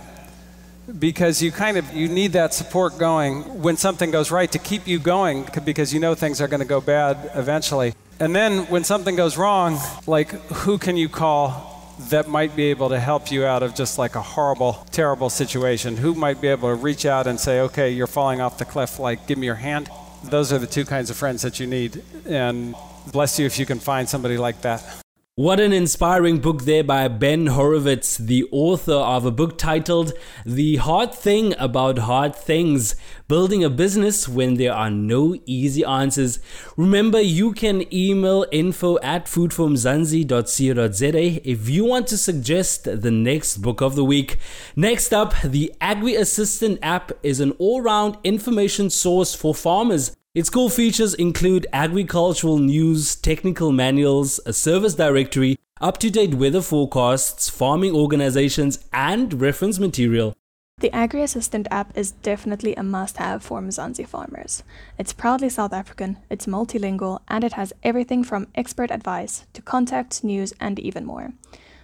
Because 0.99 1.41
you 1.41 1.51
kind 1.51 1.77
of 1.77 1.93
you 1.93 2.07
need 2.07 2.33
that 2.33 2.53
support 2.53 2.97
going 2.97 3.61
when 3.61 3.77
something 3.77 4.11
goes 4.11 4.31
right 4.31 4.51
to 4.51 4.59
keep 4.59 4.87
you 4.87 4.99
going 4.99 5.47
because 5.63 5.93
you 5.93 5.99
know 5.99 6.13
things 6.15 6.41
are 6.41 6.47
going 6.47 6.59
to 6.59 6.67
go 6.67 6.79
bad 6.79 7.31
eventually. 7.33 7.93
And 8.19 8.35
then 8.35 8.65
when 8.67 8.83
something 8.83 9.15
goes 9.15 9.37
wrong, 9.37 9.79
like 10.05 10.29
who 10.63 10.77
can 10.77 10.95
you 10.95 11.09
call 11.09 11.73
that 12.09 12.27
might 12.27 12.55
be 12.55 12.65
able 12.65 12.89
to 12.89 12.99
help 12.99 13.31
you 13.31 13.45
out 13.45 13.63
of 13.63 13.73
just 13.73 13.97
like 13.97 14.15
a 14.15 14.21
horrible, 14.21 14.85
terrible 14.91 15.29
situation? 15.29 15.97
Who 15.97 16.13
might 16.13 16.39
be 16.39 16.49
able 16.49 16.69
to 16.69 16.75
reach 16.75 17.05
out 17.05 17.27
and 17.27 17.39
say, 17.39 17.61
okay, 17.61 17.89
you're 17.91 18.07
falling 18.07 18.41
off 18.41 18.57
the 18.57 18.65
cliff, 18.65 18.99
like 18.99 19.27
give 19.27 19.37
me 19.37 19.47
your 19.47 19.55
hand? 19.55 19.89
Those 20.23 20.53
are 20.53 20.59
the 20.59 20.67
two 20.67 20.85
kinds 20.85 21.09
of 21.09 21.17
friends 21.17 21.41
that 21.41 21.59
you 21.59 21.67
need. 21.67 22.03
And 22.27 22.75
bless 23.11 23.39
you 23.39 23.45
if 23.45 23.59
you 23.59 23.65
can 23.65 23.79
find 23.79 24.07
somebody 24.07 24.37
like 24.37 24.61
that. 24.61 25.04
What 25.37 25.59
an 25.59 25.73
inspiring 25.73 26.39
book 26.39 26.63
there 26.63 26.81
by 26.81 27.09
Ben 27.09 27.47
Horowitz, 27.47 28.15
the 28.15 28.47
author 28.53 28.93
of 28.93 29.25
a 29.25 29.31
book 29.31 29.57
titled 29.57 30.13
The 30.45 30.77
Hard 30.77 31.13
Thing 31.13 31.53
About 31.59 31.97
Hard 31.97 32.33
Things 32.33 32.95
Building 33.27 33.61
a 33.61 33.69
Business 33.69 34.29
When 34.29 34.53
There 34.53 34.71
Are 34.71 34.89
No 34.89 35.35
Easy 35.45 35.83
Answers. 35.83 36.39
Remember, 36.77 37.19
you 37.19 37.51
can 37.51 37.93
email 37.93 38.45
info 38.49 38.97
at 38.99 39.25
foodformzansi.co.za 39.25 41.41
if 41.43 41.67
you 41.67 41.83
want 41.83 42.07
to 42.07 42.17
suggest 42.17 42.85
the 42.85 43.11
next 43.11 43.57
book 43.57 43.81
of 43.81 43.95
the 43.95 44.05
week. 44.05 44.37
Next 44.77 45.11
up, 45.11 45.33
the 45.43 45.75
Agri 45.81 46.15
Assistant 46.15 46.79
app 46.81 47.11
is 47.23 47.41
an 47.41 47.51
all 47.59 47.81
round 47.81 48.15
information 48.23 48.89
source 48.89 49.35
for 49.35 49.53
farmers. 49.53 50.15
Its 50.35 50.49
core 50.49 50.69
features 50.69 51.13
include 51.13 51.65
agricultural 51.71 52.57
news, 52.57 53.15
technical 53.15 53.71
manuals, 53.71 54.37
a 54.45 54.51
service 54.51 54.93
directory, 54.93 55.57
up 55.79 55.97
to 55.97 56.09
date 56.09 56.33
weather 56.33 56.61
forecasts, 56.61 57.47
farming 57.47 57.95
organizations, 57.95 58.85
and 58.91 59.39
reference 59.39 59.79
material. 59.79 60.35
The 60.79 60.93
Agri 60.93 61.21
Assistant 61.21 61.69
app 61.71 61.97
is 61.97 62.11
definitely 62.11 62.75
a 62.75 62.83
must 62.83 63.15
have 63.15 63.43
for 63.43 63.61
Mzansi 63.61 64.05
farmers. 64.05 64.63
It's 64.97 65.13
proudly 65.13 65.47
South 65.47 65.71
African, 65.71 66.17
it's 66.29 66.47
multilingual, 66.47 67.21
and 67.29 67.45
it 67.45 67.53
has 67.53 67.71
everything 67.81 68.25
from 68.25 68.49
expert 68.55 68.91
advice 68.91 69.45
to 69.53 69.61
contact, 69.61 70.21
news, 70.21 70.53
and 70.59 70.79
even 70.79 71.05
more. 71.05 71.31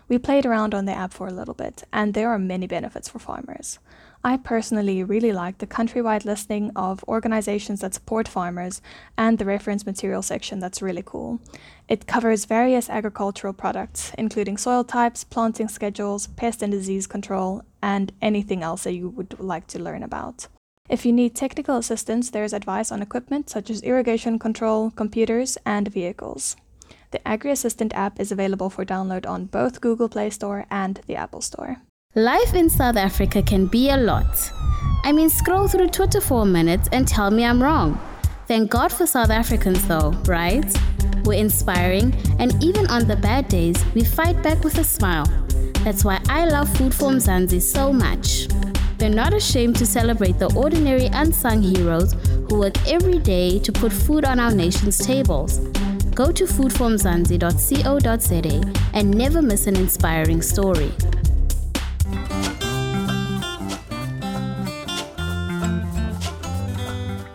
We 0.09 0.17
played 0.17 0.45
around 0.45 0.75
on 0.75 0.83
the 0.83 0.91
app 0.91 1.13
for 1.13 1.27
a 1.27 1.31
little 1.31 1.53
bit, 1.53 1.85
and 1.93 2.13
there 2.13 2.27
are 2.27 2.37
many 2.37 2.67
benefits 2.67 3.07
for 3.07 3.17
farmers. 3.17 3.79
I 4.23 4.38
personally 4.38 5.03
really 5.03 5.31
like 5.31 5.57
the 5.57 5.65
countrywide 5.65 6.25
listing 6.25 6.71
of 6.75 7.03
organizations 7.07 7.81
that 7.81 7.95
support 7.95 8.27
farmers 8.27 8.79
and 9.17 9.39
the 9.39 9.45
reference 9.45 9.84
material 9.84 10.21
section 10.21 10.60
that's 10.60 10.81
really 10.81 11.01
cool. 11.03 11.39
It 11.88 12.05
covers 12.05 12.45
various 12.45 12.88
agricultural 12.88 13.53
products, 13.53 14.12
including 14.19 14.57
soil 14.57 14.84
types, 14.84 15.23
planting 15.23 15.67
schedules, 15.67 16.27
pest 16.27 16.62
and 16.62 16.71
disease 16.71 17.07
control, 17.07 17.63
and 17.81 18.12
anything 18.21 18.62
else 18.62 18.84
that 18.84 18.93
you 18.93 19.10
would 19.10 19.39
like 19.39 19.65
to 19.67 19.79
learn 19.79 20.03
about. 20.03 20.47
If 20.88 21.03
you 21.03 21.13
need 21.13 21.36
technical 21.36 21.77
assistance, 21.77 22.29
there's 22.29 22.53
advice 22.53 22.91
on 22.91 23.01
equipment 23.01 23.49
such 23.49 23.71
as 23.71 23.81
irrigation 23.81 24.38
control, 24.38 24.91
computers, 24.91 25.57
and 25.65 25.88
vehicles. 25.88 26.55
The 27.10 27.27
Agri 27.27 27.49
Assistant 27.49 27.93
app 27.95 28.19
is 28.19 28.31
available 28.31 28.69
for 28.69 28.86
download 28.86 29.27
on 29.27 29.45
both 29.45 29.81
Google 29.81 30.10
Play 30.10 30.29
Store 30.29 30.65
and 30.69 31.01
the 31.07 31.15
Apple 31.15 31.41
Store. 31.41 31.81
Life 32.15 32.56
in 32.56 32.69
South 32.69 32.97
Africa 32.97 33.41
can 33.41 33.67
be 33.67 33.89
a 33.89 33.95
lot. 33.95 34.52
I 35.06 35.13
mean, 35.13 35.30
scroll 35.30 35.69
through 35.69 35.91
Twitter 35.91 36.19
for 36.19 36.41
a 36.41 36.45
minute 36.45 36.89
and 36.91 37.08
tell 37.08 37.32
me 37.32 37.45
I'm 37.45 37.63
wrong. 37.63 37.97
Thank 38.50 38.69
God 38.69 38.91
for 38.91 39.08
South 39.08 39.30
Africans, 39.30 39.88
though, 39.88 40.12
right? 40.26 40.65
We're 41.24 41.39
inspiring, 41.39 42.13
and 42.38 42.62
even 42.62 42.86
on 42.88 43.08
the 43.08 43.15
bad 43.15 43.47
days, 43.47 43.82
we 43.95 44.04
fight 44.04 44.43
back 44.43 44.62
with 44.65 44.78
a 44.78 44.84
smile. 44.84 45.26
That's 45.86 46.04
why 46.04 46.19
I 46.28 46.43
love 46.43 46.67
Food 46.76 46.93
for 46.93 47.12
Mzansi 47.12 47.62
so 47.62 47.93
much. 47.93 48.50
They're 48.97 49.10
not 49.10 49.34
ashamed 49.34 49.78
to 49.78 49.86
celebrate 49.86 50.38
the 50.38 50.54
ordinary 50.54 51.06
unsung 51.13 51.62
heroes 51.62 52.12
who 52.50 52.60
work 52.60 52.76
every 52.89 53.19
day 53.19 53.58
to 53.60 53.71
put 53.71 53.93
food 53.93 54.26
on 54.26 54.38
our 54.38 54.52
nation's 54.52 54.97
tables. 54.97 55.60
Go 56.13 56.30
to 56.34 56.43
foodformzansi.co.za 56.43 58.74
and 58.93 59.17
never 59.17 59.41
miss 59.41 59.67
an 59.67 59.78
inspiring 59.78 60.41
story. 60.41 60.91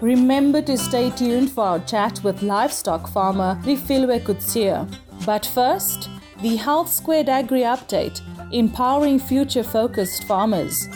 Remember 0.06 0.62
to 0.62 0.78
stay 0.78 1.10
tuned 1.10 1.50
for 1.50 1.64
our 1.64 1.80
chat 1.80 2.22
with 2.22 2.40
livestock 2.40 3.08
farmer 3.08 3.58
Refilwe 3.64 4.20
Kutsia. 4.22 4.86
But 5.26 5.44
first, 5.44 6.08
the 6.42 6.54
Health 6.54 6.92
Squared 6.92 7.28
Agri 7.28 7.62
Update, 7.62 8.20
empowering 8.52 9.18
future 9.18 9.64
focused 9.64 10.22
farmers. 10.28 10.86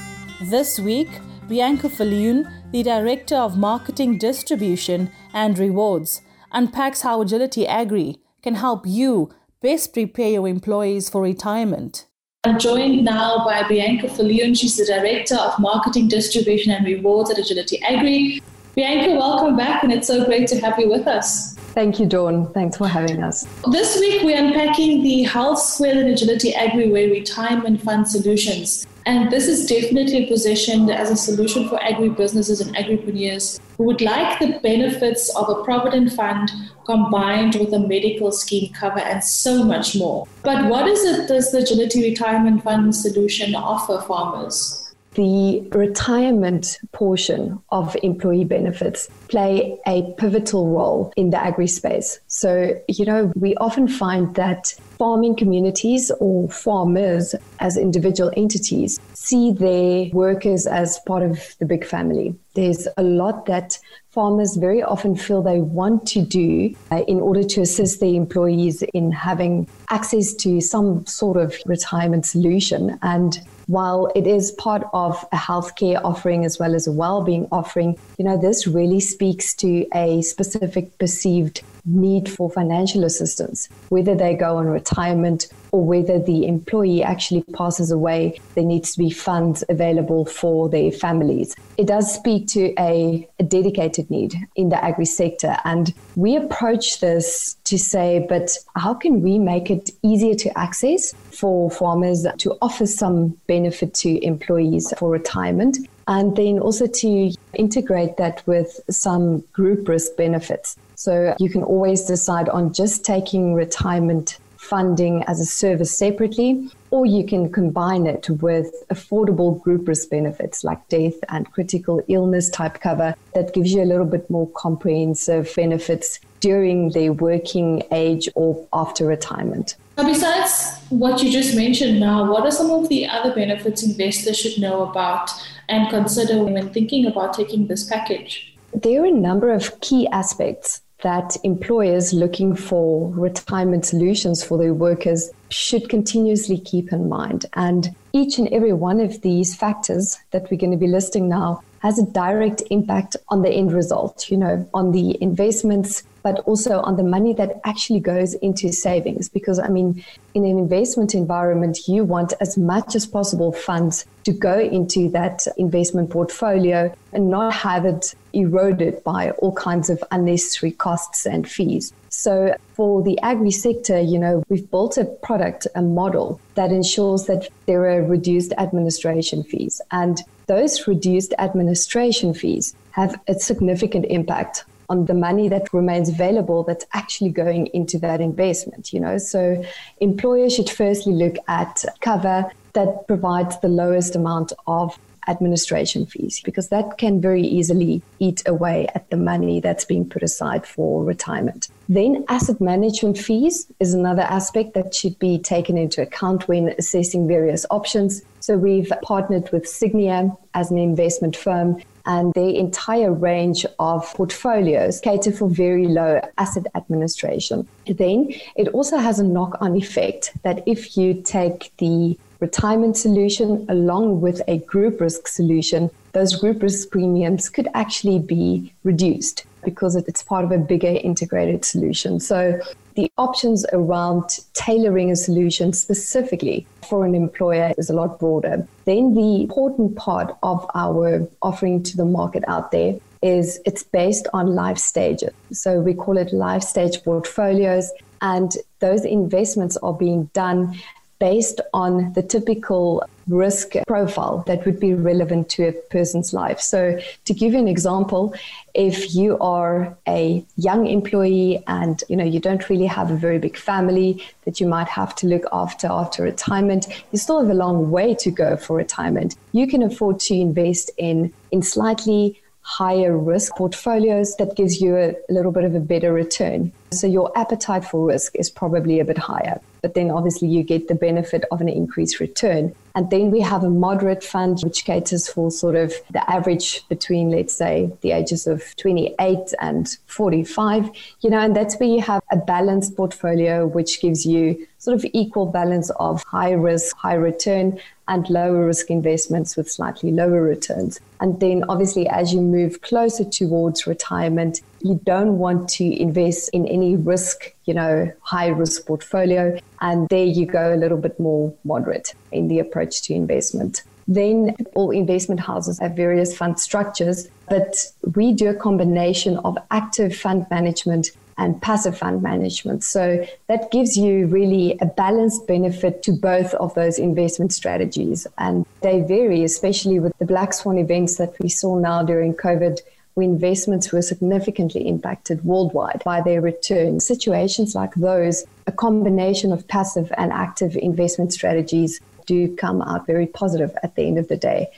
This 0.42 0.79
week, 0.79 1.09
Bianca 1.49 1.88
Falloon, 1.88 2.49
the 2.70 2.85
Director 2.85 3.35
of 3.35 3.59
Marketing 3.59 4.16
Distribution 4.16 5.11
and 5.35 5.59
Rewards, 5.59 6.23
unpacks 6.53 7.01
how 7.01 7.20
Agility 7.20 7.66
Agri 7.66 8.20
can 8.44 8.55
help 8.55 8.87
you 8.87 9.31
best 9.61 9.92
prepare 9.92 10.31
your 10.31 10.46
employees 10.46 11.11
for 11.11 11.20
retirement. 11.20 12.07
I'm 12.44 12.61
joined 12.61 13.05
now 13.05 13.44
by 13.44 13.66
Bianca 13.66 14.09
Falloon. 14.09 14.55
She's 14.55 14.77
the 14.77 14.87
Director 14.87 15.35
of 15.35 15.59
Marketing 15.59 16.07
Distribution 16.07 16.70
and 16.70 16.87
Rewards 16.87 17.29
at 17.33 17.38
Agility 17.38 17.83
Agri. 17.83 18.40
Bianca, 18.81 19.14
welcome 19.14 19.59
back, 19.59 19.83
and 19.83 19.93
it's 19.93 20.07
so 20.07 20.25
great 20.25 20.49
to 20.49 20.59
have 20.61 20.79
you 20.79 20.88
with 20.88 21.07
us. 21.07 21.55
Thank 21.75 22.01
you, 22.01 22.07
Dawn. 22.07 22.51
Thanks 22.55 22.79
for 22.79 22.88
having 22.88 23.23
us. 23.23 23.47
This 23.71 24.01
week, 24.01 24.23
we're 24.23 24.43
unpacking 24.43 25.03
the 25.03 25.25
Health 25.25 25.79
and 25.81 26.09
Agility 26.09 26.53
Agriway 26.53 27.11
Retirement 27.11 27.83
Fund 27.83 28.09
Solutions. 28.09 28.87
And 29.05 29.31
this 29.31 29.49
is 29.49 29.66
definitely 29.66 30.25
positioned 30.29 30.90
as 30.90 31.11
a 31.11 31.16
solution 31.16 31.69
for 31.69 31.79
agri 31.83 32.09
businesses 32.09 32.62
and 32.62 32.75
agripreneurs 32.75 33.61
who 33.77 33.85
would 33.85 34.01
like 34.01 34.38
the 34.38 34.59
benefits 34.62 35.29
of 35.37 35.51
a 35.51 35.62
provident 35.62 36.14
fund 36.14 36.51
combined 36.87 37.57
with 37.57 37.75
a 37.75 37.81
medical 37.81 38.33
scheme 38.33 38.73
cover 38.73 39.01
and 39.01 39.23
so 39.23 39.62
much 39.62 39.95
more. 39.95 40.27
But 40.43 40.71
what 40.71 40.87
is 40.87 41.05
it 41.05 41.29
does 41.29 41.53
the 41.53 41.59
Agility 41.59 42.03
Retirement 42.09 42.64
Fund 42.64 42.97
solution 42.97 43.55
offer 43.55 44.01
farmers? 44.09 44.89
The 45.14 45.68
retirement 45.73 46.79
portion 46.92 47.61
of 47.70 47.96
employee 48.03 48.44
benefits 48.44 49.09
play 49.29 49.79
a 49.87 50.14
pivotal 50.18 50.68
role 50.68 51.12
in 51.16 51.31
the 51.31 51.37
agri 51.37 51.66
space. 51.66 52.20
So, 52.29 52.81
you 52.88 53.05
know, 53.05 53.33
we 53.35 53.57
often 53.57 53.88
find 53.88 54.35
that 54.37 54.73
farming 54.99 55.37
communities 55.37 56.12
or 56.20 56.49
farmers 56.49 57.35
as 57.59 57.77
individual 57.77 58.31
entities 58.37 59.01
see 59.14 59.53
their 59.53 60.11
workers 60.12 60.66
as 60.66 61.01
part 61.07 61.23
of 61.23 61.57
the 61.59 61.66
big 61.66 61.85
family. 61.85 62.35
There's 62.55 62.87
a 62.96 63.03
lot 63.03 63.46
that 63.46 63.79
farmers 64.11 64.57
very 64.57 64.83
often 64.83 65.16
feel 65.16 65.42
they 65.42 65.61
want 65.61 66.07
to 66.09 66.23
do 66.23 66.75
uh, 66.90 67.03
in 67.07 67.20
order 67.20 67.44
to 67.44 67.61
assist 67.61 68.01
their 68.01 68.14
employees 68.14 68.83
in 68.94 69.12
having 69.12 69.68
access 69.88 70.35
to 70.35 70.61
some 70.61 71.07
sort 71.07 71.37
of 71.37 71.55
retirement 71.66 72.27
solution. 72.27 72.99
And 73.03 73.40
while 73.70 74.11
it 74.16 74.26
is 74.26 74.50
part 74.50 74.83
of 74.92 75.24
a 75.30 75.37
healthcare 75.37 76.00
offering 76.02 76.44
as 76.44 76.59
well 76.59 76.74
as 76.74 76.88
a 76.88 76.92
well-being 76.92 77.46
offering, 77.52 77.96
you 78.18 78.24
know, 78.24 78.37
this 78.37 78.66
really 78.66 78.98
speaks 78.98 79.54
to 79.54 79.87
a 79.94 80.20
specific 80.22 80.98
perceived 80.98 81.62
need 81.85 82.28
for 82.28 82.50
financial 82.50 83.04
assistance, 83.04 83.68
whether 83.88 84.16
they 84.16 84.35
go 84.35 84.56
on 84.56 84.66
retirement 84.66 85.46
or 85.72 85.85
whether 85.85 86.18
the 86.18 86.46
employee 86.46 87.02
actually 87.02 87.42
passes 87.52 87.90
away, 87.90 88.40
there 88.54 88.64
needs 88.64 88.92
to 88.92 88.98
be 88.98 89.11
funds 89.11 89.64
available 89.68 90.24
for 90.24 90.68
their 90.68 90.90
families. 90.90 91.54
It 91.76 91.87
does 91.87 92.12
speak 92.12 92.48
to 92.48 92.74
a, 92.78 93.28
a 93.38 93.44
dedicated 93.44 94.11
need 94.11 94.35
in 94.56 94.68
the 94.68 94.83
agri 94.85 95.06
sector. 95.06 95.56
And 95.64 95.92
we 96.16 96.37
approach 96.37 97.00
this 97.00 97.56
to 97.64 97.78
say, 97.78 98.26
but 98.28 98.56
how 98.76 98.94
can 98.94 99.22
we 99.22 99.38
make 99.38 99.70
it 99.70 99.90
easier 100.02 100.35
to 100.35 100.59
access 100.59 101.12
for 101.33 101.70
farmers 101.70 102.26
to 102.38 102.56
offer 102.61 102.87
some 102.87 103.38
benefit 103.46 103.94
to 103.94 104.24
employees 104.24 104.92
for 104.98 105.11
retirement? 105.11 105.78
And 106.09 106.35
then 106.37 106.59
also 106.59 106.87
to 106.87 107.33
integrate 107.54 108.16
that 108.16 108.44
with 108.46 108.80
some 108.90 109.40
group 109.52 109.87
risk 109.87 110.16
benefits. 110.16 110.76
So 110.96 111.35
you 111.38 111.48
can 111.48 111.62
always 111.62 112.02
decide 112.02 112.48
on 112.48 112.72
just 112.72 113.04
taking 113.04 113.54
retirement 113.54 114.38
funding 114.70 115.24
as 115.24 115.40
a 115.40 115.44
service 115.44 115.92
separately, 115.98 116.70
or 116.92 117.04
you 117.04 117.26
can 117.26 117.50
combine 117.50 118.06
it 118.06 118.30
with 118.40 118.72
affordable 118.88 119.61
group 119.61 119.88
risk 119.88 120.09
benefits 120.11 120.62
like 120.62 120.88
death 120.88 121.18
and 121.28 121.50
critical 121.50 122.00
illness 122.06 122.48
type 122.48 122.80
cover 122.80 123.14
that 123.35 123.52
gives 123.52 123.72
you 123.72 123.83
a 123.83 123.90
little 123.92 124.06
bit 124.06 124.30
more 124.30 124.48
comprehensive 124.50 125.52
benefits 125.56 126.20
during 126.38 126.90
their 126.90 127.12
working 127.12 127.83
age 127.90 128.28
or 128.37 128.64
after 128.72 129.04
retirement. 129.06 129.74
Now, 129.98 130.06
besides 130.06 130.78
what 130.90 131.20
you 131.20 131.33
just 131.33 131.56
mentioned 131.56 131.98
now, 131.98 132.30
what 132.30 132.44
are 132.44 132.52
some 132.52 132.70
of 132.70 132.88
the 132.88 133.06
other 133.06 133.35
benefits 133.35 133.83
investors 133.83 134.38
should 134.38 134.62
know 134.62 134.88
about 134.88 135.30
and 135.68 135.90
consider 135.90 136.44
when 136.44 136.70
thinking 136.70 137.06
about 137.06 137.35
taking 137.35 137.66
this 137.66 137.85
package? 137.85 138.56
There 138.72 139.02
are 139.02 139.06
a 139.06 139.11
number 139.11 139.52
of 139.52 139.80
key 139.80 140.06
aspects 140.12 140.80
that 141.03 141.37
employers 141.45 142.13
looking 142.13 142.55
for 142.55 143.11
retirement 143.11 143.87
solutions 143.87 144.45
for 144.45 144.59
their 144.59 144.75
workers 144.75 145.31
should 145.49 145.89
continuously 145.89 146.59
keep 146.59 146.93
in 146.93 147.09
mind. 147.09 147.47
And 147.55 147.95
each 148.13 148.39
and 148.39 148.49
every 148.49 148.73
one 148.73 149.01
of 149.01 149.21
these 149.23 149.55
factors 149.55 150.19
that 150.31 150.51
we're 150.51 150.59
going 150.59 150.73
to 150.73 150.77
be 150.77 150.87
listing 150.87 151.29
now 151.29 151.63
has 151.81 151.99
a 151.99 152.07
direct 152.07 152.62
impact 152.71 153.16
on 153.29 153.43
the 153.43 153.51
end 153.51 153.73
result, 153.73 154.31
you 154.31 154.37
know, 154.37 154.69
on 154.73 154.93
the 154.93 155.21
investments, 155.23 156.03
but 156.23 156.38
also 156.40 156.81
on 156.81 156.97
the 156.97 157.03
money 157.03 157.33
that 157.33 157.61
actually 157.64 158.01
goes 158.01 158.35
into 158.35 158.71
savings. 158.73 159.29
Because, 159.29 159.59
I 159.59 159.69
mean, 159.69 160.05
in 160.35 160.45
an 160.45 160.59
investment 160.59 161.14
environment, 161.14 161.88
you 161.88 162.05
want 162.05 162.35
as 162.40 162.59
much 162.59 162.95
as 162.95 163.07
possible 163.07 163.53
funds 163.53 164.05
to 164.25 164.33
go 164.33 164.59
into 164.59 165.09
that 165.11 165.47
investment 165.57 166.11
portfolio 166.11 166.95
and 167.12 167.31
not 167.31 167.55
have 167.55 167.87
it 167.87 168.14
eroded 168.35 169.03
by 169.03 169.31
all 169.33 169.53
kinds 169.53 169.88
of 169.90 170.05
unnecessary 170.11 170.73
costs 170.73 171.27
and 171.27 171.51
fees. 171.51 171.93
So 172.11 172.55
for 172.75 173.03
the 173.03 173.19
agri 173.21 173.51
sector, 173.51 173.99
you 174.01 174.19
know, 174.19 174.45
we've 174.49 174.71
built 174.71 174.99
a 174.99 175.05
product, 175.05 175.66
a 175.75 175.83
model 175.83 176.40
that 176.57 176.71
ensures 176.71 177.25
that 177.27 177.49
there 177.66 177.88
are 177.88 178.03
reduced 178.03 178.53
administration 178.59 179.43
fees. 179.45 179.81
And 179.90 180.21
those 180.51 180.89
reduced 180.89 181.33
administration 181.39 182.35
fees 182.35 182.75
have 182.91 183.21
a 183.29 183.35
significant 183.35 184.05
impact 184.07 184.65
on 184.89 185.05
the 185.05 185.15
money 185.15 185.49
that 185.49 185.73
remains 185.73 186.09
available 186.09 186.65
that's 186.65 186.85
actually 186.93 187.31
going 187.31 187.69
into 187.69 187.97
that 188.01 188.21
investment, 188.21 188.93
you 188.93 188.99
know. 188.99 189.17
So 189.17 189.63
employers 190.01 190.53
should 190.53 190.69
firstly 190.69 191.13
look 191.13 191.37
at 191.47 191.85
cover 192.01 192.51
that 192.73 193.07
provides 193.07 193.61
the 193.61 193.69
lowest 193.69 194.17
amount 194.17 194.53
of 194.67 194.99
administration 195.28 196.06
fees 196.06 196.40
because 196.44 196.68
that 196.68 196.98
can 196.98 197.20
very 197.20 197.42
easily 197.42 198.02
eat 198.18 198.42
away 198.46 198.88
at 198.94 199.09
the 199.11 199.16
money 199.16 199.61
that's 199.61 199.85
being 199.85 200.09
put 200.09 200.22
aside 200.22 200.66
for 200.66 201.04
retirement. 201.04 201.68
Then, 201.88 202.24
asset 202.28 202.61
management 202.61 203.18
fees 203.18 203.66
is 203.80 203.94
another 203.94 204.22
aspect 204.22 204.74
that 204.74 204.94
should 204.94 205.18
be 205.18 205.38
taken 205.38 205.76
into 205.76 206.02
account 206.02 206.48
when 206.48 206.74
assessing 206.78 207.26
various 207.26 207.66
options. 207.70 208.22
So, 208.40 208.56
we've 208.56 208.92
partnered 209.02 209.50
with 209.52 209.64
Sygnia 209.64 210.37
as 210.54 210.70
an 210.70 210.78
investment 210.78 211.37
firm 211.37 211.83
and 212.06 212.33
their 212.35 212.50
entire 212.50 213.12
range 213.12 213.66
of 213.78 214.12
portfolios 214.14 215.00
cater 215.00 215.33
for 215.33 215.48
very 215.48 215.87
low 215.87 216.20
asset 216.38 216.66
administration. 216.74 217.66
Then 217.87 218.33
it 218.56 218.68
also 218.68 218.96
has 218.96 219.18
a 219.18 219.24
knock 219.24 219.59
on 219.61 219.76
effect 219.76 220.33
that 220.42 220.62
if 220.66 220.96
you 220.96 221.22
take 221.22 221.72
the 221.78 222.18
retirement 222.40 222.96
solution 222.96 223.66
along 223.68 224.20
with 224.20 224.42
a 224.48 224.59
group 224.59 225.00
risk 225.00 225.29
solution, 225.29 225.90
those 226.12 226.35
group 226.37 226.62
risk 226.62 226.90
premiums 226.90 227.48
could 227.48 227.68
actually 227.74 228.18
be 228.18 228.72
reduced 228.83 229.44
because 229.62 229.94
it's 229.94 230.22
part 230.22 230.44
of 230.44 230.50
a 230.50 230.59
bigger 230.59 230.98
integrated 231.05 231.64
solution. 231.64 232.18
So 232.18 232.61
the 232.94 233.12
options 233.18 233.66
around 233.72 234.40
tailoring 234.55 235.11
a 235.11 235.16
solution 235.16 235.72
specifically 235.72 236.66
for 236.88 237.05
an 237.05 237.14
employer 237.14 237.72
is 237.76 237.90
a 237.90 237.92
lot 237.92 238.18
broader. 238.18 238.66
Then 238.87 239.14
the 239.14 239.42
important 239.42 239.96
part 239.96 240.37
of 240.42 240.68
our 240.74 241.29
offering 241.42 241.83
to 241.85 241.96
the 241.96 242.07
market 242.07 242.42
out 242.48 242.72
there 242.72 242.96
is 243.22 243.61
it's 243.66 243.85
based 243.85 244.26
on 244.33 244.55
life 244.55 244.79
stages. 244.79 245.31
So 245.53 245.81
we 245.81 245.92
call 245.92 246.16
it 246.16 246.33
life 246.33 246.62
stage 246.62 247.05
portfolios 247.05 247.90
And 248.22 248.55
those 248.81 249.05
investments 249.05 249.76
are 249.79 249.94
being 249.94 250.24
done 250.35 250.79
based 251.20 251.61
on 251.72 252.12
the 252.14 252.22
typical 252.22 253.04
risk 253.28 253.74
profile 253.87 254.42
that 254.46 254.64
would 254.66 254.80
be 254.80 254.92
relevant 254.92 255.48
to 255.50 255.68
a 255.68 255.72
person's 255.72 256.33
life. 256.33 256.59
So, 256.61 256.98
to 257.26 257.35
give 257.35 257.52
you 257.52 257.59
an 257.59 257.68
example, 257.68 258.35
if 258.74 259.14
you 259.14 259.38
are 259.38 259.96
a 260.09 260.44
young 260.56 260.87
employee 260.87 261.62
and 261.66 262.02
you 262.09 262.16
know 262.16 262.24
you 262.24 262.40
don't 262.40 262.68
really 262.68 262.87
have 262.87 263.11
a 263.11 263.16
very 263.16 263.38
big 263.38 263.56
family 263.56 264.24
that 264.44 264.61
you 264.61 264.66
might 264.66 264.88
have 264.88 265.14
to 265.16 265.26
look 265.26 265.44
after 265.52 265.87
after 265.87 266.22
retirement, 266.24 266.88
you 267.12 267.18
still 267.18 267.40
have 267.40 267.50
a 267.50 267.54
long 267.54 267.90
way 267.90 268.14
to 268.14 268.30
go 268.30 268.56
for 268.56 268.76
retirement. 268.76 269.37
You 269.52 269.66
can 269.68 269.83
afford 269.83 270.18
to 270.20 270.35
invest 270.35 270.90
in 270.98 271.33
in 271.52 271.62
slightly 271.62 272.39
higher 272.62 273.16
risk 273.16 273.57
portfolios 273.57 274.37
that 274.37 274.55
gives 274.55 274.81
you 274.81 274.96
a, 274.96 275.14
little 275.29 275.53
bit 275.53 275.64
of 275.64 275.75
a 275.75 275.81
better 275.81 276.12
return. 276.12 276.73
So 276.92 277.07
your 277.07 277.37
appetite 277.38 277.85
for 277.85 278.07
risk 278.07 278.35
is 278.37 278.51
probably 278.51 279.01
a 279.01 279.05
bit 279.05 279.18
higher, 279.18 279.61
but 279.81 279.94
then 279.94 280.11
obviously 280.11 280.49
you 280.49 280.62
get 280.62 280.88
the 280.88 280.94
benefit 280.94 281.44
of 281.51 281.61
an 281.61 281.68
increased 281.68 282.20
return. 282.20 282.75
And 282.96 283.09
then 283.11 283.31
we 283.31 283.40
have 283.40 283.62
a 283.62 283.70
moderate 283.70 284.25
fund 284.25 284.61
which 284.62 284.85
caters 284.85 285.29
for 285.29 285.51
sort 285.51 285.77
of 285.77 285.94
the 286.11 286.29
average 286.29 286.87
between, 286.88 287.31
let's 287.31 287.55
say, 287.55 287.90
the 288.01 288.11
ages 288.11 288.46
of 288.46 288.64
28 288.77 289.55
and 289.61 289.96
45, 290.07 290.90
you 291.20 291.31
know, 291.31 291.38
and 291.38 291.55
that's 291.55 291.79
where 291.79 291.88
you 291.88 292.01
have 292.03 292.23
a 292.33 292.37
balanced 292.37 292.96
portfolio 292.96 293.66
which 293.66 294.01
gives 294.01 294.27
you 294.27 294.66
sort 294.79 294.96
of 294.96 295.05
equal 295.12 295.46
balance 295.46 295.90
of 296.01 296.25
high 296.25 296.53
risk, 296.53 296.96
high 296.96 297.14
return, 297.14 297.79
and 298.11 298.29
lower 298.29 298.66
risk 298.66 298.90
investments 298.90 299.57
with 299.57 299.70
slightly 299.70 300.11
lower 300.11 300.42
returns. 300.42 301.01
And 301.20 301.38
then 301.38 301.64
obviously, 301.68 302.09
as 302.09 302.35
you 302.35 302.42
move 302.42 302.83
closer 302.83 303.25
towards 303.25 303.87
retirement, 303.87 304.61
you 304.83 305.01
don't 305.05 305.38
want 305.38 305.68
to 305.70 305.85
invest 305.85 306.51
in 306.53 306.66
any 306.66 306.96
risk, 306.96 307.55
you 307.66 307.73
know, 307.73 308.12
high 308.20 308.49
risk 308.49 308.87
portfolio. 308.87 309.57
And 309.81 310.09
there 310.09 310.25
you 310.25 310.44
go 310.44 310.75
a 310.75 310.77
little 310.77 310.99
bit 310.99 311.18
more 311.20 311.55
moderate 311.64 312.14
in 312.33 312.49
the 312.49 312.59
approach 312.59 313.03
to 313.03 313.14
investment. 313.14 313.85
Then 314.09 314.57
all 314.75 314.90
investment 314.90 315.40
houses 315.40 315.79
have 315.79 315.94
various 315.94 316.37
fund 316.37 316.59
structures, 316.59 317.29
but 317.49 317.77
we 318.16 318.33
do 318.33 318.49
a 318.49 318.55
combination 318.55 319.37
of 319.38 319.57
active 319.70 320.16
fund 320.16 320.46
management 320.51 321.12
and 321.40 321.61
passive 321.62 321.96
fund 321.96 322.22
management. 322.22 322.85
So 322.85 323.26
that 323.48 323.70
gives 323.70 323.96
you 323.96 324.26
really 324.26 324.76
a 324.81 324.87
balanced 324.87 325.46
benefit 325.46 326.03
to 326.05 326.12
both 326.12 326.53
of 326.55 326.74
those 326.74 326.98
investment 326.98 327.55
strategies. 327.55 328.26
And 328.37 328.66
they 328.83 329.00
vary, 329.00 329.42
especially 329.42 329.98
with 329.98 330.12
the 330.18 330.26
black 330.26 330.53
swan 330.53 330.76
events 330.76 331.16
that 331.16 331.33
we 331.40 331.48
saw 331.48 331.79
now 331.79 332.03
during 332.03 332.35
COVID 332.35 332.79
investments 333.16 333.92
were 333.92 334.03
significantly 334.03 334.87
impacted 334.87 335.44
worldwide 335.44 336.03
by 336.05 336.20
their 336.20 336.40
return. 336.40 337.00
Situations 337.00 337.74
like 337.74 337.94
those, 337.94 338.44
a 338.66 338.72
combination 338.72 339.53
of 339.53 339.66
passive 339.66 340.12
and 340.16 340.33
active 340.33 340.76
investment 340.76 341.33
strategies 341.33 342.00
do 342.26 342.55
come 342.57 342.81
out 342.83 343.07
very 343.07 343.26
positive 343.26 343.76
at 343.83 343.94
the 343.94 344.07
end 344.07 344.18
of 344.18 344.29
the 344.29 344.37
day. 344.37 344.68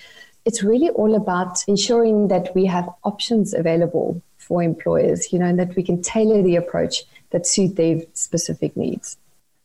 It's 0.45 0.63
really 0.63 0.91
all 0.91 1.15
about 1.15 1.63
ensuring 1.69 2.29
that 2.29 2.55
we 2.55 2.67
have 2.67 2.89
options 3.05 3.55
available 3.55 4.21
for 4.43 4.63
employers, 4.63 5.33
you 5.33 5.39
know, 5.39 5.47
and 5.47 5.59
that 5.59 5.75
we 5.77 5.83
can 5.83 6.03
tailor 6.03 6.43
the 6.43 6.57
approach 6.57 7.05
that 7.31 7.47
suit 7.47 7.77
their 7.77 8.01
specific 8.13 8.77
needs. 8.77 9.17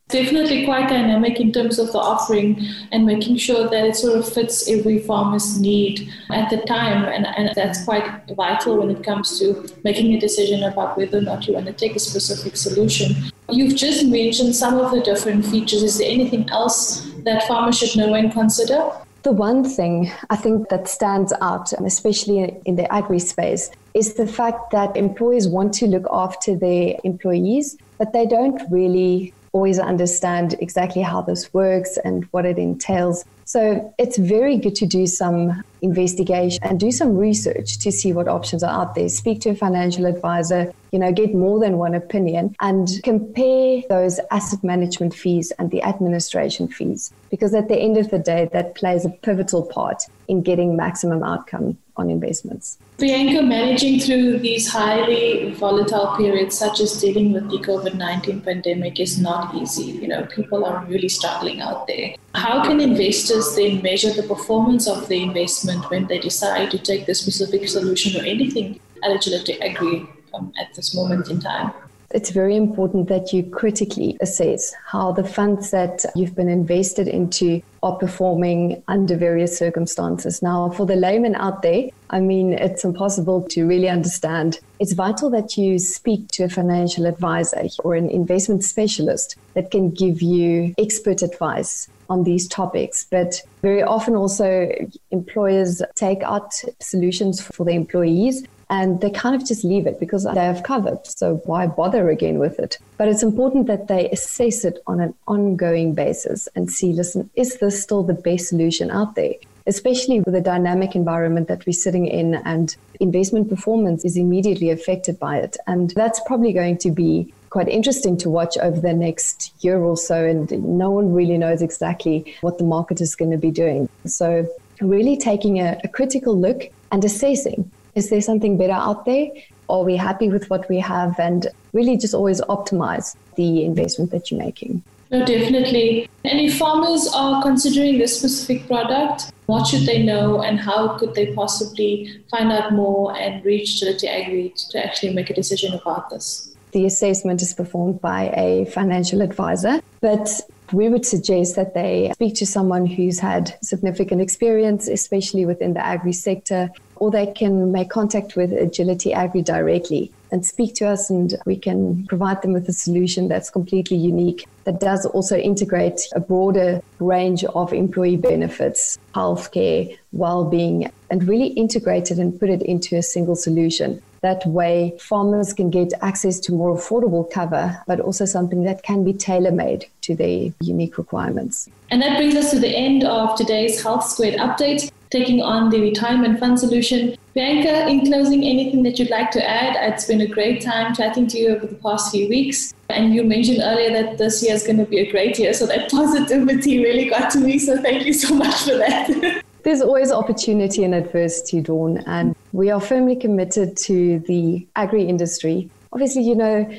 Definitely 0.09 0.63
quite 0.63 0.87
dynamic 0.87 1.37
in 1.41 1.51
terms 1.51 1.79
of 1.79 1.91
the 1.91 1.97
offering 1.97 2.65
and 2.93 3.05
making 3.05 3.35
sure 3.35 3.67
that 3.67 3.85
it 3.85 3.97
sort 3.97 4.17
of 4.17 4.25
fits 4.25 4.69
every 4.69 4.99
farmer's 4.99 5.59
need 5.59 6.09
at 6.29 6.49
the 6.49 6.61
time. 6.61 7.03
And, 7.03 7.27
and 7.27 7.53
that's 7.55 7.83
quite 7.83 8.23
vital 8.33 8.77
when 8.77 8.89
it 8.89 9.03
comes 9.03 9.37
to 9.39 9.67
making 9.83 10.13
a 10.13 10.19
decision 10.19 10.63
about 10.63 10.97
whether 10.97 11.17
or 11.17 11.21
not 11.21 11.45
you 11.45 11.55
want 11.55 11.65
to 11.65 11.73
take 11.73 11.97
a 11.97 11.99
specific 11.99 12.55
solution. 12.55 13.17
You've 13.49 13.75
just 13.75 14.05
mentioned 14.05 14.55
some 14.55 14.79
of 14.79 14.91
the 14.91 15.01
different 15.01 15.45
features. 15.45 15.83
Is 15.83 15.97
there 15.97 16.09
anything 16.09 16.49
else 16.51 17.05
that 17.25 17.45
farmers 17.45 17.77
should 17.77 17.97
know 17.97 18.13
and 18.13 18.31
consider? 18.31 18.89
The 19.23 19.33
one 19.33 19.65
thing 19.65 20.09
I 20.29 20.37
think 20.37 20.69
that 20.69 20.87
stands 20.87 21.33
out, 21.41 21.73
especially 21.73 22.55
in 22.63 22.77
the 22.77 22.89
agri 22.93 23.19
space, 23.19 23.71
is 23.97 24.13
the 24.13 24.27
fact 24.27 24.69
that 24.71 24.95
employers 24.95 25.47
want 25.47 25.73
to 25.73 25.87
look 25.87 26.05
after 26.11 26.55
their 26.55 26.95
employees, 27.03 27.77
but 27.97 28.13
they 28.13 28.27
don't 28.27 28.61
really 28.69 29.33
always 29.53 29.79
understand 29.79 30.55
exactly 30.59 31.01
how 31.01 31.19
this 31.21 31.51
works 31.51 31.97
and 32.05 32.25
what 32.25 32.45
it 32.45 32.59
entails. 32.59 33.25
So 33.45 33.93
it's 33.97 34.17
very 34.17 34.57
good 34.57 34.75
to 34.75 34.85
do 34.85 35.07
some 35.07 35.63
investigation 35.81 36.59
and 36.63 36.79
do 36.79 36.91
some 36.91 37.17
research 37.17 37.79
to 37.79 37.91
see 37.91 38.13
what 38.13 38.27
options 38.27 38.61
are 38.61 38.81
out 38.81 38.93
there. 38.93 39.09
Speak 39.09 39.41
to 39.41 39.49
a 39.49 39.55
financial 39.55 40.05
advisor, 40.05 40.71
you 40.91 40.99
know, 40.99 41.11
get 41.11 41.33
more 41.33 41.59
than 41.59 41.77
one 41.77 41.95
opinion 41.95 42.55
and 42.59 42.87
compare 43.03 43.81
those 43.89 44.19
asset 44.29 44.63
management 44.63 45.15
fees 45.15 45.51
and 45.57 45.71
the 45.71 45.81
administration 45.81 46.67
fees. 46.67 47.11
Because 47.31 47.55
at 47.55 47.67
the 47.67 47.77
end 47.77 47.97
of 47.97 48.11
the 48.11 48.19
day, 48.19 48.49
that 48.53 48.75
plays 48.75 49.05
a 49.05 49.09
pivotal 49.09 49.63
part 49.63 50.03
in 50.27 50.41
getting 50.41 50.75
maximum 50.75 51.23
outcome 51.23 51.77
on 51.95 52.09
investments. 52.09 52.77
Bianca, 52.97 53.41
managing 53.41 53.99
through 53.99 54.39
these 54.39 54.69
highly 54.69 55.51
volatile 55.53 56.15
periods, 56.15 56.57
such 56.57 56.79
as 56.79 56.99
dealing 56.99 57.33
with 57.33 57.49
the 57.49 57.57
COVID 57.57 57.95
19 57.95 58.41
pandemic, 58.41 58.99
is 58.99 59.19
not 59.19 59.55
easy. 59.55 59.83
You 59.83 60.07
know, 60.07 60.25
people 60.25 60.65
are 60.65 60.85
really 60.85 61.09
struggling 61.09 61.61
out 61.61 61.87
there. 61.87 62.15
How 62.35 62.63
can 62.63 62.79
investors 62.79 63.55
then 63.55 63.81
measure 63.81 64.11
the 64.11 64.23
performance 64.23 64.87
of 64.87 65.07
the 65.07 65.23
investment 65.23 65.89
when 65.89 66.07
they 66.07 66.19
decide 66.19 66.71
to 66.71 66.77
take 66.77 67.05
the 67.05 67.15
specific 67.15 67.67
solution 67.67 68.21
or 68.21 68.25
anything 68.25 68.79
eligible 69.03 69.43
to 69.45 69.59
agri 69.61 70.07
um, 70.33 70.51
at 70.59 70.73
this 70.75 70.93
moment 70.93 71.29
in 71.29 71.39
time? 71.39 71.73
It's 72.11 72.29
very 72.29 72.55
important 72.55 73.09
that 73.09 73.33
you 73.33 73.43
critically 73.43 74.17
assess 74.21 74.73
how 74.85 75.11
the 75.11 75.25
funds 75.25 75.71
that 75.71 76.05
you've 76.15 76.35
been 76.35 76.47
invested 76.47 77.07
into 77.07 77.61
are 77.83 77.97
performing 77.97 78.81
under 78.87 79.17
various 79.17 79.57
circumstances. 79.57 80.41
Now, 80.41 80.69
for 80.69 80.85
the 80.85 80.95
layman 80.95 81.35
out 81.35 81.63
there, 81.63 81.89
I 82.09 82.21
mean, 82.21 82.53
it's 82.53 82.85
impossible 82.85 83.41
to 83.49 83.67
really 83.67 83.89
understand. 83.89 84.59
It's 84.79 84.93
vital 84.93 85.29
that 85.31 85.57
you 85.57 85.79
speak 85.79 86.29
to 86.29 86.45
a 86.45 86.49
financial 86.49 87.05
advisor 87.05 87.67
or 87.83 87.95
an 87.95 88.09
investment 88.09 88.63
specialist 88.63 89.35
that 89.53 89.69
can 89.69 89.91
give 89.91 90.21
you 90.21 90.73
expert 90.77 91.21
advice 91.21 91.89
on 92.09 92.23
these 92.23 92.47
topics. 92.47 93.05
But 93.09 93.41
very 93.61 93.83
often, 93.83 94.15
also, 94.15 94.69
employers 95.11 95.81
take 95.95 96.23
out 96.23 96.53
solutions 96.79 97.41
for 97.41 97.65
the 97.65 97.73
employees 97.73 98.45
and 98.69 98.99
they 99.01 99.09
kind 99.09 99.35
of 99.35 99.47
just 99.47 99.63
leave 99.63 99.87
it 99.87 99.99
because 99.99 100.25
they 100.25 100.43
have 100.43 100.63
covered. 100.63 101.05
So 101.07 101.35
why 101.45 101.67
bother 101.67 102.09
again 102.09 102.37
with 102.37 102.59
it? 102.59 102.77
But 102.97 103.07
it's 103.07 103.23
important 103.23 103.67
that 103.67 103.87
they 103.87 104.09
assess 104.09 104.65
it 104.65 104.79
on 104.87 104.99
an 104.99 105.13
ongoing 105.27 105.93
basis 105.93 106.47
and 106.55 106.69
see, 106.69 106.91
listen, 106.91 107.29
is 107.35 107.57
this 107.57 107.81
still 107.81 108.03
the 108.03 108.13
best 108.13 108.49
solution 108.49 108.91
out 108.91 109.15
there? 109.15 109.33
Especially 109.67 110.19
with 110.21 110.33
the 110.33 110.41
dynamic 110.41 110.95
environment 110.95 111.47
that 111.47 111.65
we're 111.65 111.73
sitting 111.73 112.07
in 112.07 112.35
and 112.35 112.75
investment 112.99 113.49
performance 113.49 114.03
is 114.05 114.17
immediately 114.17 114.69
affected 114.69 115.19
by 115.19 115.37
it. 115.37 115.57
And 115.67 115.91
that's 115.91 116.21
probably 116.25 116.53
going 116.53 116.77
to 116.79 116.91
be 116.91 117.33
quite 117.49 117.67
interesting 117.69 118.17
to 118.17 118.29
watch 118.29 118.57
over 118.57 118.79
the 118.79 118.93
next 118.93 119.53
year 119.63 119.79
or 119.79 119.97
so. 119.97 120.25
And 120.25 120.51
no 120.77 120.91
one 120.91 121.13
really 121.13 121.37
knows 121.37 121.61
exactly 121.61 122.35
what 122.41 122.57
the 122.57 122.63
market 122.63 123.01
is 123.01 123.15
going 123.15 123.31
to 123.31 123.37
be 123.37 123.51
doing. 123.51 123.89
So 124.05 124.47
really 124.81 125.17
taking 125.17 125.59
a, 125.59 125.79
a 125.83 125.87
critical 125.87 126.37
look 126.37 126.69
and 126.91 127.03
assessing 127.03 127.69
is 127.97 128.09
there 128.09 128.21
something 128.21 128.57
better 128.57 128.73
out 128.73 129.05
there? 129.05 129.27
Are 129.69 129.83
we 129.83 129.97
happy 129.97 130.29
with 130.29 130.49
what 130.49 130.69
we 130.69 130.79
have? 130.79 131.19
And 131.19 131.47
really 131.73 131.97
just 131.97 132.13
always 132.13 132.39
optimize 132.41 133.15
the 133.35 133.65
investment 133.65 134.11
that 134.11 134.29
you're 134.29 134.39
making. 134.39 134.83
No, 135.09 135.25
definitely. 135.25 136.09
And 136.23 136.39
if 136.39 136.57
farmers 136.57 137.09
are 137.15 137.41
considering 137.41 137.97
this 137.97 138.19
specific 138.19 138.67
product, 138.67 139.31
what 139.47 139.65
should 139.65 139.85
they 139.85 140.03
know 140.03 140.41
and 140.41 140.59
how 140.59 140.97
could 140.97 141.15
they 141.15 141.33
possibly 141.33 142.21
find 142.29 142.51
out 142.51 142.73
more 142.73 143.17
and 143.17 143.43
reach 143.43 143.81
Agility 143.81 144.07
Agri 144.07 144.53
to 144.69 144.85
actually 144.85 145.13
make 145.13 145.29
a 145.29 145.33
decision 145.33 145.73
about 145.73 146.09
this? 146.09 146.53
The 146.73 146.85
assessment 146.85 147.41
is 147.41 147.53
performed 147.53 148.01
by 148.01 148.29
a 148.35 148.65
financial 148.65 149.21
advisor, 149.21 149.81
but 150.01 150.29
we 150.73 150.89
would 150.89 151.05
suggest 151.05 151.55
that 151.55 151.73
they 151.73 152.11
speak 152.13 152.35
to 152.35 152.45
someone 152.45 152.85
who's 152.85 153.19
had 153.19 153.57
significant 153.61 154.21
experience, 154.21 154.87
especially 154.87 155.45
within 155.45 155.73
the 155.73 155.85
agri 155.85 156.13
sector, 156.13 156.69
or 156.97 157.11
they 157.11 157.27
can 157.27 157.71
make 157.71 157.89
contact 157.89 158.35
with 158.35 158.51
Agility 158.51 159.13
Agri 159.13 159.41
directly 159.41 160.11
and 160.31 160.45
speak 160.45 160.75
to 160.75 160.87
us, 160.87 161.09
and 161.09 161.35
we 161.45 161.55
can 161.55 162.05
provide 162.07 162.41
them 162.41 162.51
with 162.51 162.67
a 162.67 162.73
solution 162.73 163.27
that's 163.27 163.49
completely 163.49 163.95
unique 163.95 164.45
that 164.65 164.79
does 164.79 165.05
also 165.05 165.37
integrate 165.37 166.01
a 166.15 166.19
broader 166.19 166.81
range 166.99 167.45
of 167.45 167.71
employee 167.71 168.17
benefits, 168.17 168.97
healthcare, 169.15 169.97
well 170.11 170.43
being, 170.43 170.91
and 171.09 171.27
really 171.27 171.47
integrate 171.47 172.11
it 172.11 172.17
and 172.17 172.37
put 172.37 172.49
it 172.49 172.61
into 172.61 172.97
a 172.97 173.01
single 173.01 173.35
solution. 173.35 174.01
That 174.21 174.45
way, 174.45 174.97
farmers 174.99 175.53
can 175.53 175.69
get 175.69 175.93
access 176.01 176.39
to 176.41 176.51
more 176.53 176.75
affordable 176.75 177.29
cover, 177.29 177.81
but 177.87 177.99
also 177.99 178.25
something 178.25 178.63
that 178.63 178.83
can 178.83 179.03
be 179.03 179.13
tailor 179.13 179.51
made 179.51 179.85
to 180.01 180.15
their 180.15 180.51
unique 180.61 180.97
requirements. 180.97 181.69
And 181.89 182.01
that 182.01 182.17
brings 182.17 182.35
us 182.35 182.51
to 182.51 182.59
the 182.59 182.75
end 182.75 183.03
of 183.03 183.35
today's 183.35 183.81
Health 183.81 184.05
Squared 184.05 184.35
update. 184.35 184.91
taking 185.09 185.41
on 185.41 185.69
the 185.69 185.79
retirement 185.79 186.39
fund 186.39 186.59
solution. 186.59 187.15
Bianca, 187.33 187.87
in 187.87 188.05
closing, 188.05 188.43
anything 188.43 188.83
that 188.83 188.99
you'd 188.99 189.09
like 189.09 189.31
to 189.31 189.49
add? 189.49 189.75
It's 189.93 190.05
been 190.05 190.21
a 190.21 190.27
great 190.27 190.61
time 190.61 190.93
chatting 190.93 191.27
to 191.27 191.37
you 191.37 191.55
over 191.55 191.67
the 191.67 191.75
past 191.75 192.11
few 192.11 192.27
weeks. 192.27 192.73
And 192.89 193.13
you 193.13 193.23
mentioned 193.23 193.59
earlier 193.61 193.91
that 193.91 194.17
this 194.17 194.43
year 194.43 194.55
is 194.55 194.63
going 194.63 194.77
to 194.77 194.85
be 194.85 194.99
a 194.99 195.11
great 195.11 195.37
year. 195.39 195.53
So 195.53 195.65
that 195.67 195.89
positivity 195.91 196.83
really 196.83 197.09
got 197.09 197.29
to 197.31 197.39
me. 197.39 197.59
So 197.59 197.81
thank 197.81 198.05
you 198.05 198.13
so 198.13 198.33
much 198.35 198.63
for 198.63 198.77
that. 198.77 199.43
There's 199.63 199.81
always 199.81 200.11
opportunity 200.11 200.83
in 200.83 200.93
adversity, 200.93 201.61
Dawn, 201.61 201.97
and 202.05 202.35
we 202.53 202.69
are 202.69 202.79
firmly 202.79 203.15
committed 203.15 203.75
to 203.77 204.19
the 204.19 204.65
agri 204.75 205.03
industry. 205.03 205.69
Obviously, 205.91 206.23
you 206.23 206.35
know, 206.35 206.69